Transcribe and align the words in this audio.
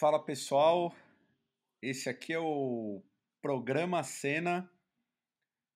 Fala 0.00 0.18
pessoal, 0.18 0.96
esse 1.82 2.08
aqui 2.08 2.32
é 2.32 2.38
o 2.38 3.02
programa 3.42 4.02
Cena 4.02 4.66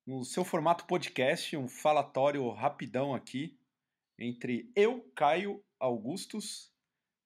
no 0.07 0.25
seu 0.25 0.43
formato 0.47 0.87
podcast, 0.87 1.55
um 1.59 1.69
falatório 1.69 2.49
rapidão 2.49 3.15
aqui 3.15 3.55
entre 4.19 4.73
eu, 4.75 5.03
Caio 5.15 5.63
Augustus, 5.79 6.73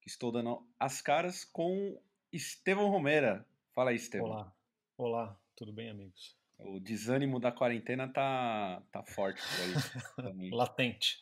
que 0.03 0.11
estou 0.11 0.33
dando 0.33 0.69
as 0.77 1.01
caras, 1.01 1.45
com 1.45 2.03
Estevão 2.33 2.91
Romera. 2.91 3.47
Fala 3.77 3.91
aí, 3.91 3.97
Estevão. 3.97 4.31
Olá, 4.31 4.53
olá, 4.97 5.41
tudo 5.55 5.73
bem, 5.73 5.91
amigos? 5.91 6.37
O 6.59 6.81
desânimo 6.81 7.39
da 7.39 7.53
quarentena 7.53 8.13
tá, 8.13 8.83
tá 8.91 9.05
forte 9.05 9.41
por 9.41 10.25
aí. 10.35 10.51
Latente. 10.51 11.21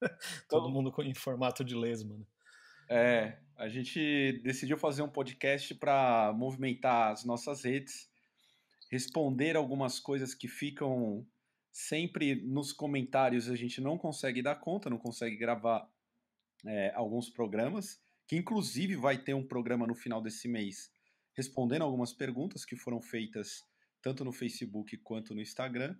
Todo 0.48 0.70
mundo 0.70 0.90
em 1.02 1.14
formato 1.14 1.62
de 1.62 1.74
lesma, 1.74 2.16
né? 2.16 2.24
É, 2.92 3.38
a 3.56 3.68
gente 3.68 4.40
decidiu 4.44 4.76
fazer 4.76 5.02
um 5.02 5.08
podcast 5.08 5.74
para 5.76 6.32
movimentar 6.36 7.12
as 7.12 7.24
nossas 7.24 7.64
redes, 7.64 8.10
responder 8.90 9.56
algumas 9.56 9.98
coisas 9.98 10.34
que 10.34 10.46
ficam 10.46 11.26
sempre 11.70 12.34
nos 12.34 12.70
comentários 12.70 13.48
a 13.48 13.56
gente 13.56 13.80
não 13.80 13.96
consegue 13.96 14.42
dar 14.42 14.56
conta, 14.56 14.90
não 14.90 14.98
consegue 14.98 15.36
gravar 15.36 15.90
é, 16.66 16.92
alguns 16.94 17.30
programas, 17.30 17.98
que 18.28 18.36
inclusive 18.36 18.94
vai 18.94 19.16
ter 19.16 19.32
um 19.32 19.46
programa 19.46 19.86
no 19.86 19.94
final 19.94 20.20
desse 20.20 20.46
mês 20.46 20.92
respondendo 21.34 21.80
algumas 21.80 22.12
perguntas 22.12 22.62
que 22.62 22.76
foram 22.76 23.00
feitas 23.00 23.64
tanto 24.02 24.22
no 24.22 24.32
Facebook 24.32 24.98
quanto 24.98 25.34
no 25.34 25.40
Instagram. 25.40 25.96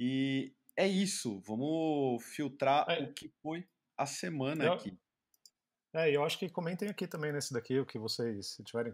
E 0.00 0.54
é 0.74 0.88
isso, 0.88 1.38
vamos 1.40 2.24
filtrar 2.24 2.86
é. 2.88 3.02
o 3.02 3.12
que 3.12 3.28
foi 3.42 3.68
a 3.94 4.06
semana 4.06 4.64
eu, 4.64 4.72
aqui. 4.72 4.98
É, 5.94 6.10
eu 6.10 6.24
acho 6.24 6.36
que 6.36 6.48
comentem 6.48 6.88
aqui 6.88 7.06
também 7.06 7.32
nesse 7.32 7.52
daqui 7.52 7.78
o 7.78 7.86
que 7.86 8.00
vocês, 8.00 8.54
se 8.54 8.64
tiverem 8.64 8.92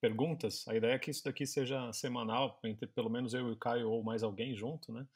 perguntas, 0.00 0.66
a 0.66 0.74
ideia 0.74 0.94
é 0.94 0.98
que 0.98 1.10
isso 1.10 1.22
daqui 1.22 1.46
seja 1.46 1.92
semanal, 1.92 2.58
entre 2.64 2.86
pelo 2.86 3.10
menos 3.10 3.34
eu 3.34 3.48
e 3.48 3.52
o 3.52 3.56
Caio 3.56 3.90
ou 3.90 4.02
mais 4.02 4.22
alguém 4.22 4.56
junto, 4.56 4.90
né? 4.90 5.06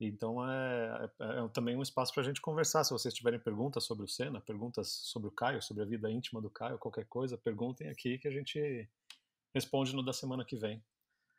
Então 0.00 0.48
é, 0.48 1.10
é, 1.20 1.44
é 1.44 1.48
também 1.48 1.76
um 1.76 1.82
espaço 1.82 2.14
para 2.14 2.22
a 2.22 2.26
gente 2.26 2.40
conversar. 2.40 2.84
Se 2.84 2.92
vocês 2.92 3.12
tiverem 3.12 3.40
perguntas 3.40 3.84
sobre 3.84 4.04
o 4.04 4.08
Senna, 4.08 4.40
perguntas 4.40 4.88
sobre 4.88 5.28
o 5.28 5.32
Caio, 5.32 5.60
sobre 5.60 5.82
a 5.82 5.86
vida 5.86 6.08
íntima 6.08 6.40
do 6.40 6.48
Caio, 6.48 6.78
qualquer 6.78 7.04
coisa, 7.06 7.36
perguntem 7.36 7.88
aqui 7.88 8.16
que 8.16 8.28
a 8.28 8.30
gente 8.30 8.88
responde 9.52 9.92
no 9.92 10.04
da 10.04 10.12
semana 10.12 10.44
que 10.44 10.56
vem. 10.56 10.80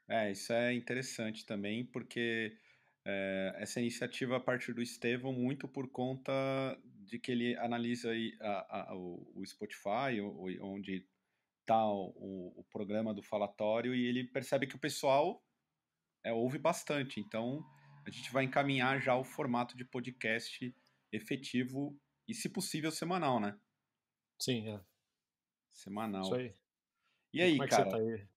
É, 0.10 0.30
isso 0.30 0.52
é 0.52 0.74
interessante 0.74 1.46
também, 1.46 1.86
porque 1.86 2.54
é, 3.06 3.56
essa 3.60 3.80
iniciativa 3.80 4.36
a 4.36 4.42
partir 4.42 4.74
do 4.74 4.82
Estevão 4.82 5.32
muito 5.32 5.70
por 5.70 5.90
conta 5.90 6.32
de 7.12 7.20
que 7.20 7.30
ele 7.30 7.58
analisa 7.58 8.12
aí 8.12 8.34
a, 8.40 8.92
a, 8.92 8.96
o, 8.96 9.30
o, 9.36 9.46
Spotify, 9.46 10.22
onde 10.62 11.06
está 11.60 11.86
o, 11.86 12.54
o, 12.56 12.66
programa 12.72 13.14
do 13.14 13.22
falatório, 13.22 13.94
e 13.94 14.06
ele 14.08 14.24
percebe 14.24 14.66
que 14.66 14.78
o 14.78 14.80
pessoal 14.80 15.44
é, 16.24 16.32
ouve 16.32 16.58
bastante. 16.58 17.20
Então, 17.20 17.62
a 18.08 18.10
gente 18.10 18.32
vai 18.32 18.46
encaminhar 18.46 19.02
já 19.02 19.14
o 19.18 19.26
formato 19.26 19.76
de 19.76 19.84
podcast 19.84 20.74
efetivo 21.12 22.00
e, 22.26 22.34
se 22.34 22.48
possível, 22.48 22.90
semanal, 22.90 23.42
né? 23.42 23.60
Sim, 24.40 24.70
é. 24.70 24.82
Semanal. 25.70 26.22
Isso 26.22 26.36
aí. 26.36 26.56
E 27.34 27.42
aí, 27.42 27.52
Como 27.52 27.64
é 27.64 27.68
cara? 27.68 27.90
Tá 27.90 27.98
aí? 27.98 28.28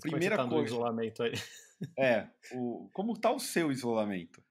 Primeira 0.00 0.36
Como 0.36 0.46
é 0.46 0.50
tá 0.50 0.56
coisa. 0.56 0.74
isolamento 0.74 1.22
aí. 1.22 1.32
É, 1.98 2.30
o, 2.54 2.88
como 2.92 3.18
tá 3.18 3.30
o 3.30 3.38
seu 3.38 3.70
isolamento? 3.70 4.42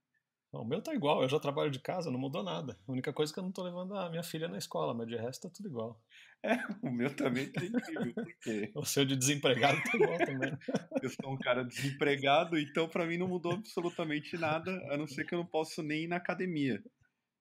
O 0.53 0.65
meu 0.65 0.81
tá 0.81 0.93
igual, 0.93 1.21
eu 1.21 1.29
já 1.29 1.39
trabalho 1.39 1.71
de 1.71 1.79
casa, 1.79 2.11
não 2.11 2.19
mudou 2.19 2.43
nada. 2.43 2.77
A 2.85 2.91
única 2.91 3.13
coisa 3.13 3.31
é 3.31 3.33
que 3.33 3.39
eu 3.39 3.43
não 3.43 3.53
tô 3.53 3.63
levando 3.63 3.95
a 3.95 4.09
minha 4.09 4.23
filha 4.23 4.49
na 4.49 4.57
escola, 4.57 4.93
mas 4.93 5.07
de 5.07 5.15
resto 5.15 5.47
tá 5.47 5.53
tudo 5.55 5.69
igual. 5.69 5.97
É, 6.43 6.57
o 6.81 6.91
meu 6.91 7.15
também 7.15 7.49
tá 7.49 7.63
incrível, 7.63 8.13
por 8.13 8.33
quê? 8.41 8.71
O 8.75 8.83
seu 8.83 9.05
de 9.05 9.15
desempregado 9.15 9.81
tá 9.83 9.95
igual 9.95 10.17
também. 10.17 10.51
Eu 11.01 11.09
sou 11.09 11.33
um 11.33 11.37
cara 11.37 11.63
desempregado, 11.63 12.59
então 12.59 12.87
para 12.89 13.05
mim 13.05 13.17
não 13.17 13.27
mudou 13.27 13.53
absolutamente 13.53 14.37
nada, 14.37 14.71
a 14.91 14.97
não 14.97 15.07
ser 15.07 15.25
que 15.25 15.33
eu 15.33 15.39
não 15.39 15.45
posso 15.45 15.81
nem 15.81 16.03
ir 16.03 16.07
na 16.07 16.17
academia. 16.17 16.83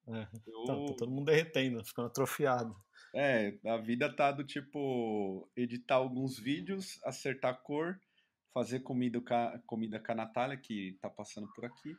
É, 0.09 0.27
eu... 0.47 0.65
tá, 0.65 0.75
tá 0.75 0.95
todo 0.99 1.11
mundo 1.11 1.27
derretendo, 1.27 1.85
ficando 1.85 2.07
atrofiado. 2.07 2.77
É, 3.15 3.59
a 3.67 3.77
vida 3.77 4.15
tá 4.15 4.31
do 4.31 4.45
tipo 4.45 5.51
editar 5.57 5.97
alguns 5.97 6.39
vídeos, 6.39 6.99
acertar 7.05 7.61
cor, 7.63 8.01
fazer 8.55 8.81
comida, 8.81 9.21
comida 9.67 9.99
com 9.99 10.13
a 10.13 10.15
Natália, 10.15 10.57
que 10.57 10.97
tá 11.01 11.11
passando 11.11 11.49
por 11.53 11.65
aqui, 11.65 11.97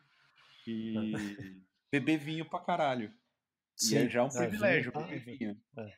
e 0.68 1.64
beber 1.92 2.18
vinho 2.18 2.50
pra 2.50 2.60
caralho. 2.60 3.14
Sim, 3.76 3.96
e 3.96 3.98
é 4.00 4.10
já 4.10 4.24
um 4.24 4.28
é, 4.28 4.48
privilégio 4.48 4.92
vinho, 4.92 5.08
beber 5.08 5.38
vinho. 5.38 5.62
É. 5.78 5.98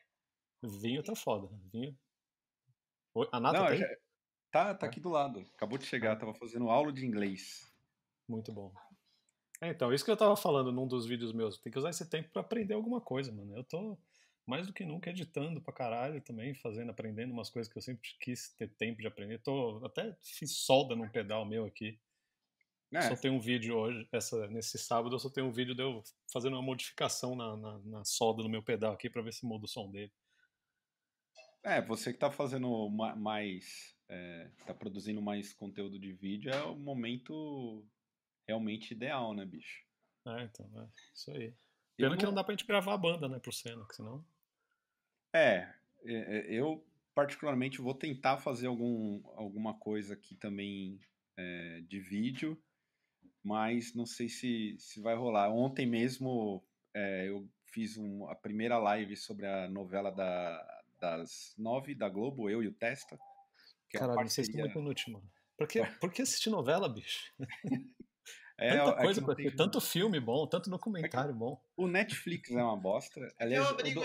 Vinho 0.63 1.03
tá 1.03 1.15
foda. 1.15 1.49
Vinho. 1.71 1.97
A 3.31 3.39
Nata 3.39 3.59
Não, 3.59 3.67
tem? 3.67 3.79
Já... 3.79 3.87
Tá, 4.51 4.73
tá 4.75 4.85
aqui 4.85 4.99
do 4.99 5.09
lado. 5.09 5.45
Acabou 5.55 5.77
de 5.77 5.85
chegar, 5.85 6.15
tava 6.15 6.33
fazendo 6.33 6.69
aula 6.69 6.91
de 6.93 7.05
inglês. 7.05 7.71
Muito 8.27 8.51
bom. 8.53 8.73
É, 9.59 9.69
então, 9.69 9.93
isso 9.93 10.05
que 10.05 10.11
eu 10.11 10.17
tava 10.17 10.35
falando 10.35 10.71
num 10.71 10.87
dos 10.87 11.05
vídeos 11.05 11.33
meus. 11.33 11.57
Tem 11.57 11.71
que 11.71 11.79
usar 11.79 11.89
esse 11.89 12.07
tempo 12.09 12.29
para 12.29 12.41
aprender 12.41 12.73
alguma 12.73 13.01
coisa, 13.01 13.31
mano. 13.31 13.55
Eu 13.55 13.63
tô 13.63 13.97
mais 14.45 14.67
do 14.67 14.73
que 14.73 14.85
nunca 14.85 15.09
editando 15.09 15.61
pra 15.61 15.73
caralho 15.73 16.21
também, 16.21 16.53
fazendo, 16.53 16.91
aprendendo 16.91 17.31
umas 17.31 17.49
coisas 17.49 17.71
que 17.71 17.77
eu 17.77 17.81
sempre 17.81 18.09
quis 18.19 18.49
ter 18.53 18.69
tempo 18.69 19.01
de 19.01 19.07
aprender. 19.07 19.39
Tô, 19.39 19.83
até 19.85 20.15
fiz 20.21 20.51
solda 20.57 20.95
num 20.95 21.09
pedal 21.09 21.45
meu 21.45 21.65
aqui. 21.65 21.99
É. 22.93 23.01
Só 23.01 23.15
tem 23.15 23.31
um 23.31 23.39
vídeo 23.39 23.75
hoje, 23.75 24.07
essa, 24.11 24.47
nesse 24.47 24.77
sábado, 24.77 25.15
eu 25.15 25.19
só 25.19 25.29
tenho 25.29 25.47
um 25.47 25.51
vídeo 25.51 25.73
de 25.73 25.81
eu 25.81 26.03
fazendo 26.31 26.53
uma 26.53 26.61
modificação 26.61 27.35
na, 27.35 27.57
na, 27.57 27.79
na 27.79 28.05
solda 28.05 28.43
no 28.43 28.49
meu 28.49 28.61
pedal 28.61 28.93
aqui 28.93 29.09
para 29.09 29.21
ver 29.21 29.33
se 29.33 29.45
muda 29.45 29.65
o 29.65 29.67
som 29.67 29.89
dele. 29.89 30.11
É, 31.63 31.81
você 31.81 32.11
que 32.11 32.19
tá 32.19 32.29
fazendo 32.29 32.89
mais. 32.89 33.95
É, 34.09 34.51
tá 34.67 34.73
produzindo 34.73 35.21
mais 35.21 35.53
conteúdo 35.53 35.97
de 35.97 36.11
vídeo 36.11 36.51
é 36.51 36.61
o 36.61 36.75
momento 36.75 37.83
realmente 38.45 38.91
ideal, 38.91 39.33
né, 39.33 39.45
bicho? 39.45 39.83
É, 40.27 40.43
então, 40.43 40.69
é 40.81 40.87
isso 41.15 41.31
aí. 41.31 41.53
Pena 41.97 42.13
eu 42.13 42.17
que 42.17 42.25
não 42.25 42.33
dá 42.33 42.43
pra 42.43 42.53
gente 42.53 42.67
gravar 42.67 42.93
a 42.93 42.97
banda, 42.97 43.27
né, 43.27 43.39
pro 43.39 43.51
Senna, 43.51 43.87
que 43.87 43.95
senão. 43.95 44.23
É, 45.33 45.73
é, 46.03 46.13
é, 46.13 46.53
eu 46.53 46.85
particularmente 47.15 47.81
vou 47.81 47.93
tentar 47.93 48.37
fazer 48.37 48.67
algum, 48.67 49.21
alguma 49.35 49.73
coisa 49.73 50.13
aqui 50.13 50.35
também 50.35 50.99
é, 51.37 51.81
de 51.87 51.99
vídeo, 51.99 52.61
mas 53.43 53.93
não 53.93 54.05
sei 54.05 54.29
se, 54.29 54.75
se 54.79 55.01
vai 55.01 55.15
rolar. 55.15 55.49
Ontem 55.49 55.85
mesmo 55.85 56.63
é, 56.93 57.27
eu 57.27 57.47
fiz 57.65 57.97
um, 57.97 58.27
a 58.29 58.35
primeira 58.35 58.77
live 58.77 59.15
sobre 59.17 59.45
a 59.45 59.67
novela 59.67 60.11
da, 60.11 60.83
das 60.99 61.53
nove 61.57 61.93
da 61.93 62.07
Globo, 62.07 62.49
eu 62.49 62.63
e 62.63 62.67
o 62.67 62.73
Testa. 62.73 63.19
Que 63.89 63.97
Caralho, 63.97 64.21
é 64.21 64.27
vocês 64.27 64.47
estão 64.47 64.61
muito 64.61 64.79
inútil, 64.79 65.13
mano. 65.13 65.29
Por 65.57 65.67
que, 65.67 65.81
por 65.99 66.11
que 66.11 66.21
assistir 66.21 66.49
novela, 66.49 66.87
bicho? 66.87 67.33
É, 68.57 68.77
Tanta 68.77 68.95
coisa 69.01 69.21
pra 69.21 69.35
ter, 69.35 69.55
tanto 69.55 69.81
filme 69.81 70.19
bom, 70.19 70.47
tanto 70.47 70.69
documentário 70.69 71.31
é 71.31 71.33
bom. 71.33 71.59
O 71.75 71.87
Netflix 71.87 72.51
é 72.51 72.63
uma 72.63 72.77
bosta. 72.77 73.19
Aliás, 73.37 73.71
o, 73.71 73.75
do, 73.75 74.01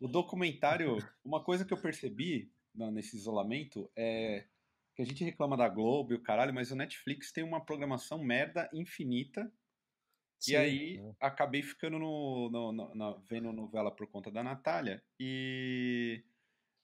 o, 0.00 0.08
documentário, 0.08 0.96
uma 1.24 1.44
coisa 1.44 1.64
que 1.64 1.72
eu 1.72 1.80
percebi 1.80 2.50
nesse 2.74 3.16
isolamento 3.16 3.90
é 3.94 4.46
que 5.00 5.02
a 5.02 5.06
gente 5.06 5.24
reclama 5.24 5.56
da 5.56 5.68
Globo 5.68 6.12
e 6.12 6.16
o 6.16 6.22
caralho, 6.22 6.52
mas 6.52 6.70
o 6.70 6.76
Netflix 6.76 7.32
tem 7.32 7.42
uma 7.42 7.64
programação 7.64 8.22
merda 8.22 8.68
infinita. 8.72 9.50
Sim, 10.38 10.52
e 10.52 10.56
aí 10.56 10.98
é. 10.98 11.14
acabei 11.20 11.62
ficando 11.62 11.98
no, 11.98 12.50
no, 12.50 12.72
no, 12.72 12.94
no, 12.94 13.20
vendo 13.20 13.52
novela 13.52 13.90
por 13.90 14.06
conta 14.06 14.30
da 14.30 14.42
Natália. 14.42 15.02
E 15.18 16.22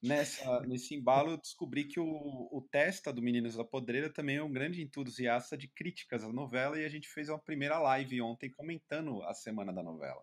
nessa, 0.02 0.60
nesse 0.60 0.94
embalo 0.94 1.32
eu 1.32 1.36
descobri 1.36 1.84
que 1.84 2.00
o, 2.00 2.06
o 2.06 2.66
Testa 2.70 3.12
do 3.12 3.22
Meninos 3.22 3.56
da 3.56 3.64
Podreira 3.64 4.10
também 4.10 4.36
é 4.36 4.42
um 4.42 4.52
grande 4.52 4.82
entusiasta 4.82 5.56
de 5.56 5.68
críticas 5.68 6.24
à 6.24 6.32
novela 6.32 6.80
e 6.80 6.84
a 6.84 6.88
gente 6.88 7.08
fez 7.08 7.28
uma 7.28 7.38
primeira 7.38 7.78
live 7.78 8.22
ontem 8.22 8.50
comentando 8.50 9.22
a 9.24 9.34
semana 9.34 9.72
da 9.72 9.82
novela. 9.82 10.22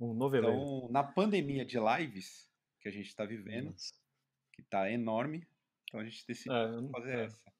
Um 0.00 0.14
noveleiro. 0.14 0.56
Então, 0.56 0.88
na 0.90 1.02
pandemia 1.02 1.64
de 1.64 1.78
lives 1.78 2.50
que 2.80 2.88
a 2.88 2.92
gente 2.92 3.08
está 3.08 3.24
vivendo, 3.26 3.72
Nossa. 3.72 3.92
que 4.52 4.62
está 4.62 4.90
enorme, 4.90 5.46
então 5.88 6.00
a 6.00 6.04
gente 6.04 6.26
decidiu 6.26 6.54
é, 6.54 6.88
fazer 6.92 7.18
é. 7.18 7.24
essa. 7.24 7.52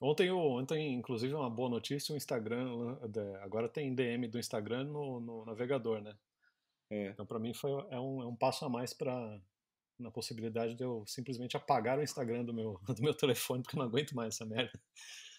Ontem, 0.00 0.30
ontem, 0.30 0.94
inclusive, 0.94 1.34
uma 1.34 1.50
boa 1.50 1.68
notícia, 1.68 2.14
o 2.14 2.16
Instagram, 2.16 2.96
agora 3.42 3.68
tem 3.68 3.94
DM 3.94 4.28
do 4.28 4.38
Instagram 4.38 4.84
no, 4.84 5.20
no 5.20 5.44
navegador, 5.44 6.00
né? 6.00 6.16
É. 6.90 7.08
Então, 7.08 7.26
para 7.26 7.38
mim, 7.38 7.52
foi, 7.52 7.70
é, 7.90 8.00
um, 8.00 8.22
é 8.22 8.26
um 8.26 8.34
passo 8.34 8.64
a 8.64 8.68
mais 8.68 8.94
para 8.94 9.40
na 9.98 10.10
possibilidade 10.10 10.74
de 10.74 10.82
eu 10.82 11.04
simplesmente 11.06 11.56
apagar 11.58 11.98
o 11.98 12.02
Instagram 12.02 12.42
do 12.44 12.54
meu, 12.54 12.80
do 12.96 13.02
meu 13.02 13.14
telefone, 13.14 13.62
porque 13.62 13.76
eu 13.76 13.80
não 13.80 13.86
aguento 13.86 14.12
mais 14.12 14.34
essa 14.34 14.46
merda. 14.46 14.80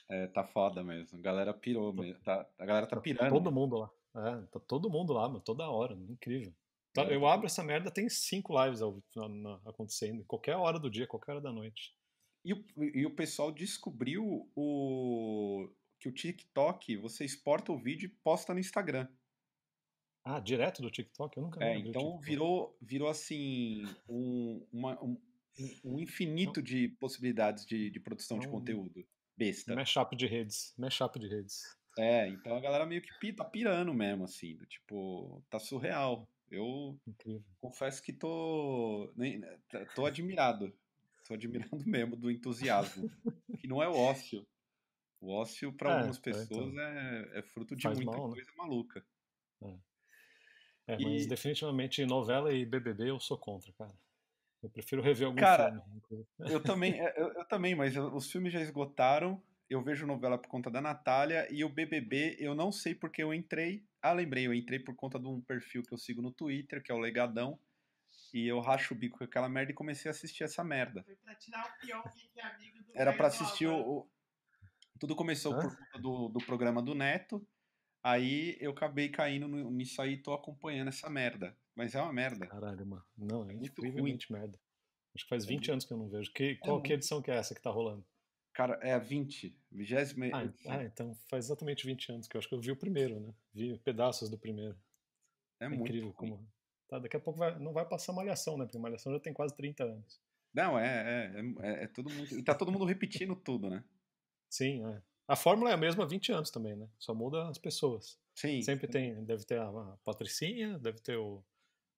É, 0.08 0.28
tá 0.28 0.44
foda 0.44 0.84
mesmo. 0.84 1.18
A 1.18 1.22
galera 1.22 1.54
pirou 1.54 1.92
mesmo. 1.92 2.22
Tá, 2.24 2.48
a 2.60 2.66
galera 2.66 2.86
tá, 2.86 2.98
tá 2.98 3.02
pirando. 3.02 3.32
Todo 3.32 3.52
mundo 3.52 3.78
lá. 3.78 3.90
É, 4.16 4.42
tá 4.52 4.60
todo 4.60 4.90
mundo 4.90 5.14
lá, 5.14 5.28
mano, 5.28 5.42
toda 5.42 5.70
hora. 5.70 5.96
Incrível. 5.96 6.54
Tá, 6.94 7.04
é, 7.04 7.16
eu 7.16 7.26
abro 7.26 7.46
essa 7.46 7.64
merda, 7.64 7.90
tem 7.90 8.10
cinco 8.10 8.54
lives 8.62 8.82
acontecendo, 9.66 10.26
qualquer 10.26 10.56
hora 10.56 10.80
do 10.80 10.90
dia, 10.90 11.08
qualquer 11.08 11.34
hora 11.34 11.42
da 11.42 11.52
noite. 11.52 11.96
E 12.44 12.54
o, 12.54 12.66
e 12.78 13.06
o 13.06 13.16
pessoal 13.16 13.52
descobriu 13.52 14.50
o 14.56 15.70
que 16.00 16.10
o 16.10 16.12
TikTok, 16.12 16.98
você 16.98 17.24
exporta 17.24 17.72
o 17.72 17.78
vídeo 17.78 18.08
e 18.08 18.16
posta 18.24 18.54
no 18.54 18.60
Instagram. 18.60 19.08
Ah, 20.24 20.40
direto 20.40 20.82
do 20.82 20.90
TikTok? 20.90 21.38
Eu 21.38 21.44
nunca 21.44 21.64
é, 21.64 21.78
então 21.78 22.20
virou, 22.20 22.76
virou 22.82 23.08
assim 23.08 23.84
um, 24.10 24.66
uma, 24.72 25.02
um, 25.04 25.20
um 25.84 26.00
infinito 26.00 26.62
de 26.62 26.90
possibilidades 27.00 27.66
de, 27.66 27.90
de 27.90 28.00
produção 28.00 28.40
de 28.40 28.48
conteúdo. 28.48 29.06
Besta. 29.38 29.74
Mashup 29.76 30.16
de 30.16 30.28
redes. 30.28 30.74
Mashup 30.78 31.20
de 31.20 31.28
redes. 31.28 31.62
É, 31.98 32.28
então 32.28 32.56
a 32.56 32.60
galera 32.60 32.86
meio 32.86 33.02
que 33.02 33.34
tá 33.34 33.44
pirando 33.44 33.94
mesmo, 33.94 34.24
assim. 34.24 34.56
Do, 34.56 34.66
tipo, 34.66 35.44
tá 35.50 35.60
surreal. 35.60 36.28
Eu 36.52 37.00
Incrível. 37.08 37.44
confesso 37.62 38.04
que 38.04 38.12
tô, 38.12 39.12
nem, 39.16 39.42
tô 39.96 40.06
admirado. 40.06 40.72
Tô 41.26 41.34
admirando 41.34 41.70
mesmo 41.88 42.18
do 42.18 42.30
entusiasmo. 42.30 43.10
que 43.58 43.68
não 43.68 43.82
é 43.82 43.88
o 43.88 43.96
ócio. 43.96 44.46
O 45.22 45.32
ócio, 45.32 45.72
para 45.72 45.92
é, 45.92 45.94
algumas 45.94 46.18
é, 46.18 46.22
pessoas, 46.22 46.74
então, 46.74 46.80
é, 46.80 47.40
é, 47.40 47.42
fruto 47.44 47.76
de 47.76 47.88
muita 47.88 48.06
mal, 48.06 48.28
né? 48.28 48.34
coisa 48.34 48.50
né? 48.50 48.58
maluca. 48.58 49.06
É, 49.62 49.80
é 50.88 50.98
e... 51.00 51.04
mas 51.04 51.28
definitivamente 51.28 52.06
novela 52.06 52.52
e 52.52 52.66
BBB 52.66 53.12
eu 53.12 53.20
sou 53.20 53.38
contra, 53.38 53.72
cara. 53.74 53.94
Eu 54.62 54.70
prefiro 54.70 55.02
rever 55.02 55.28
algum 55.28 55.40
cara, 55.40 55.84
filme. 56.10 56.28
Eu 56.40 56.62
também, 56.62 57.00
é, 57.00 57.20
eu, 57.20 57.34
eu, 57.34 57.46
também, 57.46 57.76
mas 57.76 57.96
os 57.98 58.32
filmes 58.32 58.52
já 58.52 58.60
esgotaram. 58.62 59.42
Eu 59.72 59.82
vejo 59.82 60.06
novela 60.06 60.38
por 60.38 60.50
conta 60.50 60.70
da 60.70 60.82
Natália 60.82 61.48
e 61.50 61.64
o 61.64 61.70
BBB 61.70 62.36
eu 62.40 62.54
não 62.54 62.74
sei 62.74 62.94
porque 62.94 63.24
eu 63.24 63.34
entrei. 63.34 63.86
Ah, 64.02 64.12
lembrei, 64.12 64.46
eu 64.46 64.54
entrei 64.54 64.80
por 64.80 64.94
conta 64.98 65.18
de 65.18 65.26
um 65.26 65.40
perfil 65.40 65.82
que 65.82 65.94
eu 65.94 65.98
sigo 65.98 66.22
no 66.22 66.30
Twitter, 66.30 66.84
que 66.84 66.92
é 66.92 66.94
o 66.94 67.00
Legadão. 67.00 67.58
E 68.34 68.46
eu 68.46 68.60
racho 68.60 68.94
o 68.94 68.98
bico 68.98 69.20
com 69.20 69.24
aquela 69.24 69.48
merda 69.48 69.72
e 69.72 69.74
comecei 69.74 70.10
a 70.10 70.12
assistir 70.12 70.44
essa 70.44 70.62
merda. 70.62 71.04
Foi 71.04 71.16
pra 71.16 71.36
tirar 71.36 71.66
o 71.66 71.80
pior 71.80 72.04
que 72.14 72.38
é 72.38 72.44
amigo 72.44 72.84
do 72.84 72.92
Era 72.94 73.14
pra 73.14 73.28
assistir 73.28 73.68
o, 73.68 74.06
tudo 75.00 75.16
começou 75.16 75.54
Hã? 75.54 75.62
por 75.62 75.78
conta 75.78 76.00
do, 76.00 76.28
do 76.28 76.46
programa 76.46 76.82
do 76.82 76.94
Neto. 76.94 77.42
Aí 78.04 78.58
eu 78.60 78.72
acabei 78.72 79.08
caindo 79.08 79.48
nisso 79.48 80.02
aí 80.02 80.16
e 80.16 80.22
tô 80.22 80.34
acompanhando 80.34 80.90
essa 80.90 81.10
merda. 81.10 81.58
Mas 81.74 81.96
é 81.96 82.02
uma 82.02 82.12
merda. 82.12 82.46
Caralho, 82.46 82.86
mano. 82.86 83.06
Não, 83.18 83.50
é, 83.50 83.54
é 83.54 83.56
incrivelmente 83.56 84.30
merda. 84.34 84.60
Acho 85.16 85.24
que 85.24 85.30
faz 85.30 85.46
20 85.46 85.70
é 85.70 85.72
anos 85.72 85.86
que 85.86 85.94
eu 85.94 85.98
não 85.98 86.10
vejo. 86.10 86.30
Que, 86.34 86.58
qual 86.58 86.80
é 86.80 86.82
que 86.84 86.92
edição 86.92 87.22
que 87.22 87.32
é 87.32 87.36
essa 87.36 87.56
que 87.56 87.62
tá 87.62 87.70
rolando? 87.70 88.06
Cara, 88.62 88.80
é 88.84 88.94
a 88.94 89.00
20. 89.00 89.58
20 89.72 89.96
ah, 90.32 90.54
ah, 90.68 90.84
então 90.84 91.16
faz 91.28 91.46
exatamente 91.46 91.84
20 91.84 92.12
anos 92.12 92.28
que 92.28 92.38
eu 92.38 92.40
acho 92.40 92.48
que 92.48 92.54
eu 92.54 92.62
vi 92.62 92.72
o 92.72 92.76
primeiro, 92.76 93.20
né? 93.20 93.34
Vi 93.52 93.76
pedaços 93.80 94.30
do 94.30 94.38
primeiro. 94.38 94.78
É, 95.60 95.66
é 95.66 95.70
muito 95.70 95.82
incrível 95.82 96.10
ruim. 96.10 96.16
como. 96.16 96.48
Tá, 96.88 97.00
daqui 97.00 97.18
a 97.18 97.20
pouco 97.20 97.40
vai, 97.40 97.58
não 97.58 97.74
vai 97.74 97.88
passar 97.88 98.14
malhação, 98.14 98.60
né? 98.60 98.66
Porque 98.66 98.78
malhação 98.78 99.12
já 99.12 99.20
tem 99.20 99.34
quase 99.34 99.56
30 99.56 99.84
anos. 99.84 100.22
Não, 100.54 100.78
é, 100.78 100.86
é, 100.86 101.42
é, 101.60 101.84
é, 101.86 101.88
todo 101.88 102.12
mundo. 102.12 102.38
E 102.38 102.44
tá 102.44 102.54
todo 102.54 102.72
mundo 102.72 102.86
repetindo 102.86 103.36
tudo, 103.36 103.68
né? 103.68 103.84
Sim, 104.48 104.86
é. 104.86 105.02
A 105.28 105.36
fórmula 105.36 105.72
é 105.72 105.74
a 105.74 105.78
mesma 105.78 106.04
há 106.04 106.08
20 106.08 106.32
anos 106.32 106.52
também, 106.52 106.76
né? 106.76 106.88
Só 107.00 107.16
muda 107.16 107.50
as 107.50 107.58
pessoas. 107.58 108.20
Sim. 108.36 108.62
Sempre 108.62 108.88
tem, 108.88 109.24
deve 109.24 109.44
ter 109.44 109.60
a, 109.60 109.98
Patricinha, 110.04 110.78
deve 110.78 111.00
ter 111.00 111.18
o, 111.18 111.44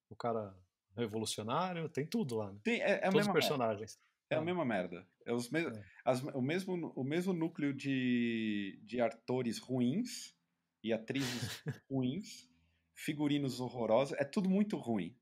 o 0.08 0.16
cara 0.16 0.56
revolucionário, 0.96 1.90
tem 1.90 2.06
tudo 2.06 2.36
lá, 2.36 2.50
né? 2.50 2.58
Sim, 2.64 2.80
é, 2.80 2.92
é 2.92 3.10
Todos 3.10 3.26
os 3.26 3.32
personagens. 3.34 3.96
É, 3.96 4.13
a 4.34 4.38
ah. 4.40 4.44
mesma 4.44 4.64
merda. 4.64 5.06
É, 5.24 5.32
os 5.32 5.50
me 5.50 5.60
é. 5.60 5.84
As, 6.04 6.22
o, 6.22 6.42
mesmo, 6.42 6.92
o 6.94 7.04
mesmo 7.04 7.32
núcleo 7.32 7.72
de, 7.72 8.78
de 8.84 9.00
atores 9.00 9.58
ruins 9.58 10.34
e 10.82 10.92
atrizes 10.92 11.62
ruins, 11.90 12.48
figurinos 12.94 13.60
horrorosos, 13.60 14.16
é 14.18 14.24
tudo 14.24 14.48
muito 14.48 14.76
ruim. 14.76 15.16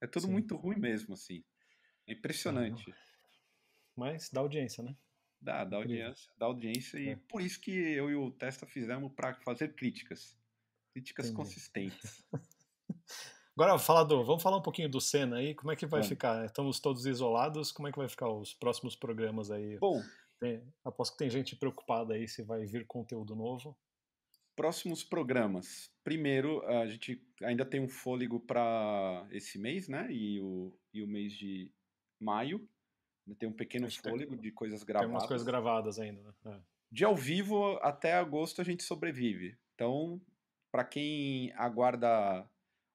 É 0.00 0.06
tudo 0.06 0.26
Sim. 0.26 0.32
muito 0.32 0.56
ruim 0.56 0.78
mesmo, 0.78 1.14
assim. 1.14 1.44
É 2.06 2.12
impressionante. 2.12 2.94
Mas 3.96 4.30
dá 4.30 4.40
audiência, 4.40 4.82
né? 4.82 4.96
da, 5.40 5.64
da 5.64 5.76
audiência, 5.76 6.32
da 6.36 6.46
audiência 6.46 6.98
e 6.98 7.10
é. 7.10 7.16
por 7.28 7.40
isso 7.40 7.60
que 7.60 7.70
eu 7.70 8.10
e 8.10 8.14
o 8.14 8.30
Testa 8.30 8.66
fizemos 8.66 9.12
para 9.12 9.34
fazer 9.34 9.74
críticas, 9.74 10.36
críticas 10.92 11.26
Entendi. 11.26 11.36
consistentes. 11.36 12.24
Agora 13.58 13.76
falar 13.76 14.04
do, 14.04 14.22
vamos 14.22 14.40
falar 14.40 14.56
um 14.56 14.62
pouquinho 14.62 14.88
do 14.88 15.00
Senna 15.00 15.38
aí, 15.38 15.52
como 15.52 15.72
é 15.72 15.74
que 15.74 15.84
vai 15.84 16.00
ficar? 16.04 16.46
Estamos 16.46 16.78
todos 16.78 17.06
isolados, 17.06 17.72
como 17.72 17.88
é 17.88 17.90
que 17.90 17.98
vai 17.98 18.08
ficar 18.08 18.28
os 18.28 18.54
próximos 18.54 18.94
programas 18.94 19.50
aí? 19.50 19.76
Bom, 19.80 20.00
tem, 20.38 20.62
aposto 20.84 21.14
que 21.14 21.18
tem 21.18 21.28
gente 21.28 21.56
preocupada 21.56 22.14
aí 22.14 22.28
se 22.28 22.40
vai 22.40 22.64
vir 22.64 22.86
conteúdo 22.86 23.34
novo. 23.34 23.76
Próximos 24.54 25.02
programas. 25.02 25.90
Primeiro, 26.04 26.64
a 26.68 26.86
gente 26.86 27.20
ainda 27.42 27.64
tem 27.64 27.80
um 27.80 27.88
fôlego 27.88 28.38
para 28.38 29.26
esse 29.32 29.58
mês, 29.58 29.88
né? 29.88 30.06
E 30.08 30.40
o, 30.40 30.72
e 30.94 31.02
o 31.02 31.08
mês 31.08 31.32
de 31.32 31.68
maio. 32.20 32.64
Tem 33.40 33.48
um 33.48 33.52
pequeno 33.52 33.90
fôlego 33.90 34.34
tem, 34.34 34.40
de 34.40 34.52
coisas 34.52 34.84
gravadas. 34.84 35.10
Tem 35.10 35.18
umas 35.18 35.26
coisas 35.26 35.44
gravadas 35.44 35.98
ainda, 35.98 36.22
né? 36.22 36.32
É. 36.46 36.60
De 36.92 37.04
ao 37.04 37.16
vivo, 37.16 37.76
até 37.82 38.14
agosto 38.14 38.60
a 38.60 38.64
gente 38.64 38.84
sobrevive. 38.84 39.58
Então, 39.74 40.20
para 40.70 40.84
quem 40.84 41.52
aguarda 41.54 42.48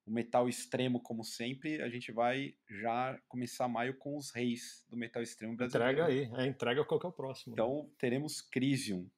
o 0.06 0.12
metal 0.12 0.50
extremo 0.50 1.00
como 1.02 1.24
sempre, 1.24 1.82
a 1.82 1.90
gente 1.90 2.12
vai 2.12 2.56
já 2.70 3.20
começar 3.28 3.68
maio 3.68 3.98
com 3.98 4.18
os 4.18 4.32
reis 4.32 4.86
do 4.90 4.98
metal 4.98 5.22
extremo 5.22 5.56
brasileiro. 5.56 5.94
Entrega 5.94 6.12
aí, 6.12 6.46
é, 6.46 6.48
entrega 6.48 6.86
qual 6.86 7.00
que 7.00 7.06
é 7.06 7.10
o 7.10 7.14
próximo. 7.14 7.54
Então, 7.54 7.90
teremos 7.98 8.42
Crisium. 8.42 9.10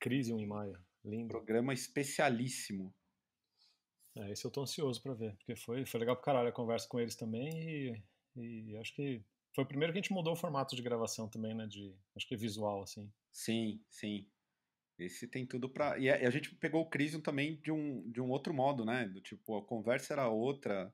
Crisium 0.00 0.38
em 0.40 0.46
maio, 0.46 0.78
lindo. 1.04 1.28
Programa 1.28 1.72
especialíssimo. 1.72 2.94
É, 4.16 4.32
esse 4.32 4.44
eu 4.44 4.50
tô 4.50 4.62
ansioso 4.62 5.02
para 5.02 5.14
ver, 5.14 5.36
porque 5.36 5.54
foi, 5.54 5.84
foi 5.84 6.00
legal 6.00 6.16
pro 6.16 6.24
caralho 6.24 6.48
a 6.48 6.52
conversa 6.52 6.88
com 6.88 6.98
eles 6.98 7.14
também 7.14 8.02
e, 8.34 8.70
e 8.70 8.76
acho 8.78 8.94
que 8.94 9.22
foi 9.56 9.64
o 9.64 9.66
primeiro 9.66 9.90
que 9.90 9.98
a 9.98 10.02
gente 10.02 10.12
mudou 10.12 10.34
o 10.34 10.36
formato 10.36 10.76
de 10.76 10.82
gravação 10.82 11.28
também, 11.30 11.54
né? 11.54 11.66
De, 11.66 11.94
acho 12.14 12.28
que 12.28 12.36
visual, 12.36 12.82
assim. 12.82 13.10
Sim, 13.32 13.82
sim. 13.88 14.28
Esse 14.98 15.28
tem 15.28 15.46
tudo 15.46 15.68
pra. 15.68 15.98
E 15.98 16.08
a, 16.08 16.30
gente 16.30 16.54
pegou 16.54 16.82
o 16.82 16.88
Crisium 16.88 17.20
também 17.20 17.60
de 17.60 17.70
um, 17.70 18.10
de 18.10 18.20
um 18.20 18.30
outro 18.30 18.54
modo, 18.54 18.84
né? 18.84 19.06
Do 19.06 19.20
tipo, 19.20 19.58
a 19.58 19.64
conversa 19.64 20.14
era 20.14 20.28
outra. 20.28 20.92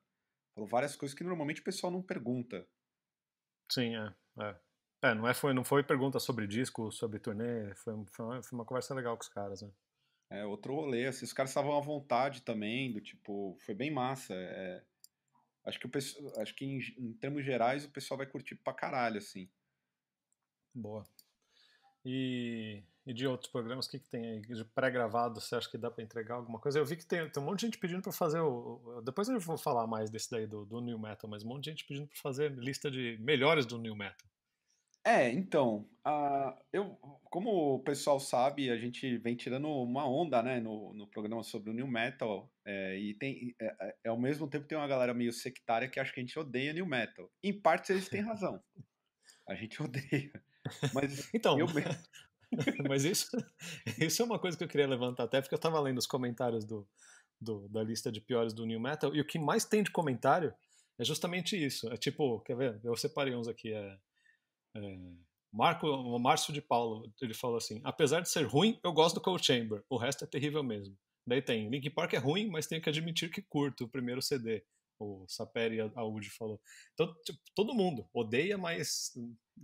Falou 0.55 0.69
várias 0.69 0.97
coisas 0.97 1.17
que 1.17 1.23
normalmente 1.23 1.61
o 1.61 1.65
pessoal 1.65 1.93
não 1.93 2.03
pergunta. 2.03 2.67
Sim, 3.71 3.97
é. 3.97 4.15
É, 4.41 4.57
é 5.03 5.15
não, 5.15 5.29
é, 5.29 5.33
foi, 5.33 5.55
não 5.55 5.65
foi 5.65 5.85
pergunta 5.85 6.19
sobre 6.19 6.47
disco, 6.47 6.91
sobre 6.91 7.21
turnê. 7.21 7.73
Foi, 7.77 7.95
foi, 8.11 8.25
uma, 8.25 8.43
foi 8.43 8.59
uma 8.59 8.65
conversa 8.65 8.95
legal 8.95 9.17
com 9.17 9.23
os 9.23 9.29
caras, 9.29 9.63
né? 9.63 9.71
É, 10.31 10.45
outro 10.45 10.75
rolê. 10.75 11.07
Assim, 11.07 11.25
os 11.25 11.33
caras 11.33 11.51
estavam 11.51 11.77
à 11.77 11.81
vontade 11.81 12.43
também, 12.43 12.93
do 12.93 13.01
tipo, 13.01 13.57
foi 13.61 13.75
bem 13.75 13.91
massa. 13.91 14.35
É, 14.35 14.83
Acho 15.65 15.79
que, 15.79 15.87
o 15.87 15.91
pessoal, 15.91 16.41
acho 16.41 16.55
que 16.55 16.65
em, 16.65 16.79
em, 16.99 17.13
termos 17.15 17.45
gerais 17.45 17.85
o 17.85 17.91
pessoal 17.91 18.19
vai 18.19 18.27
curtir 18.27 18.57
pra 18.57 18.75
caralho, 18.75 19.19
assim. 19.19 19.49
Boa. 20.75 21.07
E, 22.05 22.83
e 23.05 23.13
de 23.13 23.27
outros 23.27 23.51
programas, 23.51 23.87
o 23.87 23.91
que, 23.91 23.99
que 23.99 24.09
tem 24.09 24.25
aí? 24.25 24.41
De 24.41 24.65
pré-gravado, 24.65 25.41
você 25.41 25.57
acha 25.57 25.69
que 25.69 25.77
dá 25.77 25.91
para 25.91 26.05
entregar 26.05 26.37
alguma 26.37 26.59
coisa? 26.59 26.79
Eu 26.79 26.85
vi 26.85 26.97
que 26.97 27.07
tem, 27.07 27.29
tem 27.29 27.43
um 27.43 27.47
monte 27.47 27.61
de 27.61 27.67
gente 27.67 27.79
pedindo 27.79 28.03
para 28.03 28.13
fazer 28.13 28.41
o. 28.41 29.03
Depois 29.05 29.29
eu 29.29 29.41
vou 29.41 29.59
falar 29.59 29.87
mais 29.87 30.11
desse 30.11 30.31
daí 30.31 30.47
do, 30.47 30.65
do 30.65 30.81
New 30.81 30.99
Metal, 30.99 31.29
mas 31.29 31.43
um 31.43 31.49
monte 31.49 31.65
de 31.65 31.71
gente 31.71 31.85
pedindo 31.85 32.07
para 32.07 32.19
fazer 32.21 32.53
lista 32.53 32.91
de 32.91 33.19
melhores 33.21 33.67
do 33.67 33.79
New 33.79 33.97
Metal. 33.97 34.29
É, 35.05 35.29
então, 35.33 35.89
uh, 36.07 36.57
eu, 36.73 36.97
como 37.25 37.75
o 37.75 37.83
pessoal 37.83 38.21
sabe, 38.21 38.71
a 38.71 38.77
gente 38.77 39.19
vem 39.19 39.35
tirando 39.35 39.67
uma 39.67 40.09
onda, 40.09 40.41
né, 40.41 40.61
no, 40.61 40.95
no 40.95 41.09
programa 41.09 41.43
sobre 41.43 41.71
o 41.71 41.75
New 41.75 41.89
Metal, 41.89 42.49
é, 42.65 42.97
e 42.97 43.15
tem, 43.15 43.53
é, 43.61 43.67
é, 43.67 43.97
é, 44.05 44.09
ao 44.09 44.19
mesmo 44.19 44.49
tempo 44.49 44.69
tem 44.69 44.79
uma 44.79 44.87
galera 44.87 45.13
meio 45.13 45.33
sectária 45.33 45.89
que 45.89 45.99
acha 45.99 46.13
que 46.13 46.21
a 46.21 46.23
gente 46.23 46.39
odeia 46.39 46.73
New 46.73 46.87
Metal. 46.87 47.29
Em 47.43 47.53
partes 47.53 47.91
eles 47.91 48.09
têm 48.09 48.21
razão, 48.23 48.63
a 49.49 49.57
gente 49.57 49.83
odeia, 49.83 50.31
mas 50.95 51.29
então, 51.35 51.59
eu 51.59 51.67
mesmo... 51.67 51.91
mas 52.89 53.05
isso, 53.05 53.29
isso 53.99 54.23
é 54.23 54.25
uma 54.25 54.39
coisa 54.39 54.57
que 54.57 54.65
eu 54.65 54.69
queria 54.69 54.87
levantar 54.87 55.25
até, 55.25 55.41
porque 55.41 55.55
eu 55.55 55.57
estava 55.57 55.81
lendo 55.81 55.99
os 55.99 56.07
comentários 56.07 56.65
do, 56.65 56.87
do, 57.41 57.69
da 57.69 57.83
lista 57.83 58.13
de 58.13 58.21
piores 58.21 58.53
do 58.53 58.67
New 58.67 58.81
Metal, 58.81 59.15
e 59.15 59.21
o 59.21 59.27
que 59.27 59.39
mais 59.39 59.65
tem 59.65 59.83
de 59.83 59.91
comentário 59.91 60.55
é 60.99 61.05
justamente 61.05 61.57
isso, 61.57 61.93
é 61.93 61.97
tipo, 61.97 62.41
quer 62.41 62.57
ver, 62.57 62.81
eu 62.85 62.97
separei 62.97 63.35
uns 63.35 63.49
aqui, 63.49 63.73
é 63.73 63.99
é, 64.75 64.99
Marco, 65.53 65.87
o 65.87 66.19
Márcio 66.19 66.53
de 66.53 66.63
Paulo, 66.63 67.13
ele 67.21 67.35
falou 67.35 67.57
assim: 67.57 67.81
apesar 67.85 68.21
de 68.21 68.31
ser 68.31 68.45
ruim, 68.45 68.79
eu 68.83 68.93
gosto 68.93 69.17
do 69.17 69.21
Cold 69.21 69.45
Chamber, 69.45 69.83
o 69.89 69.97
resto 69.97 70.25
é 70.25 70.27
terrível 70.27 70.63
mesmo. 70.63 70.97
Daí 71.27 71.43
tem 71.43 71.69
Linkin 71.69 71.91
Park 71.91 72.15
é 72.15 72.19
ruim, 72.19 72.49
mas 72.49 72.67
tenho 72.67 72.83
que 72.83 72.89
admitir 72.89 73.31
que 73.31 73.43
curto 73.43 73.85
o 73.85 73.89
primeiro 73.89 74.23
CD. 74.23 74.65
O 74.99 75.25
Saperi 75.29 75.79
Audi 75.95 76.31
falou. 76.31 76.61
Então, 76.95 77.13
tipo, 77.25 77.39
todo 77.55 77.75
mundo 77.75 78.09
odeia, 78.13 78.57
mas 78.57 79.13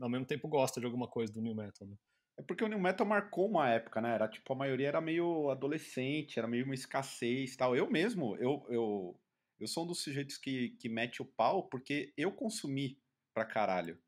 ao 0.00 0.08
mesmo 0.08 0.26
tempo 0.26 0.48
gosta 0.48 0.80
de 0.80 0.86
alguma 0.86 1.08
coisa 1.08 1.32
do 1.32 1.40
New 1.40 1.54
Metal, 1.54 1.86
né? 1.86 1.96
É 2.38 2.42
porque 2.42 2.62
o 2.62 2.68
New 2.68 2.78
Metal 2.78 3.04
marcou 3.04 3.48
uma 3.48 3.68
época, 3.68 4.00
né? 4.00 4.14
Era 4.14 4.28
tipo, 4.28 4.52
a 4.52 4.56
maioria 4.56 4.88
era 4.88 5.00
meio 5.00 5.50
adolescente, 5.50 6.38
era 6.38 6.46
meio 6.46 6.64
uma 6.64 6.74
escassez 6.74 7.56
tal. 7.56 7.74
Eu 7.74 7.90
mesmo, 7.90 8.36
eu, 8.36 8.64
eu, 8.68 9.20
eu 9.58 9.66
sou 9.66 9.84
um 9.84 9.88
dos 9.88 10.00
sujeitos 10.00 10.38
que, 10.38 10.70
que 10.78 10.88
mete 10.88 11.20
o 11.20 11.24
pau 11.24 11.64
porque 11.64 12.12
eu 12.16 12.30
consumi 12.30 12.96
pra 13.34 13.44
caralho 13.44 13.98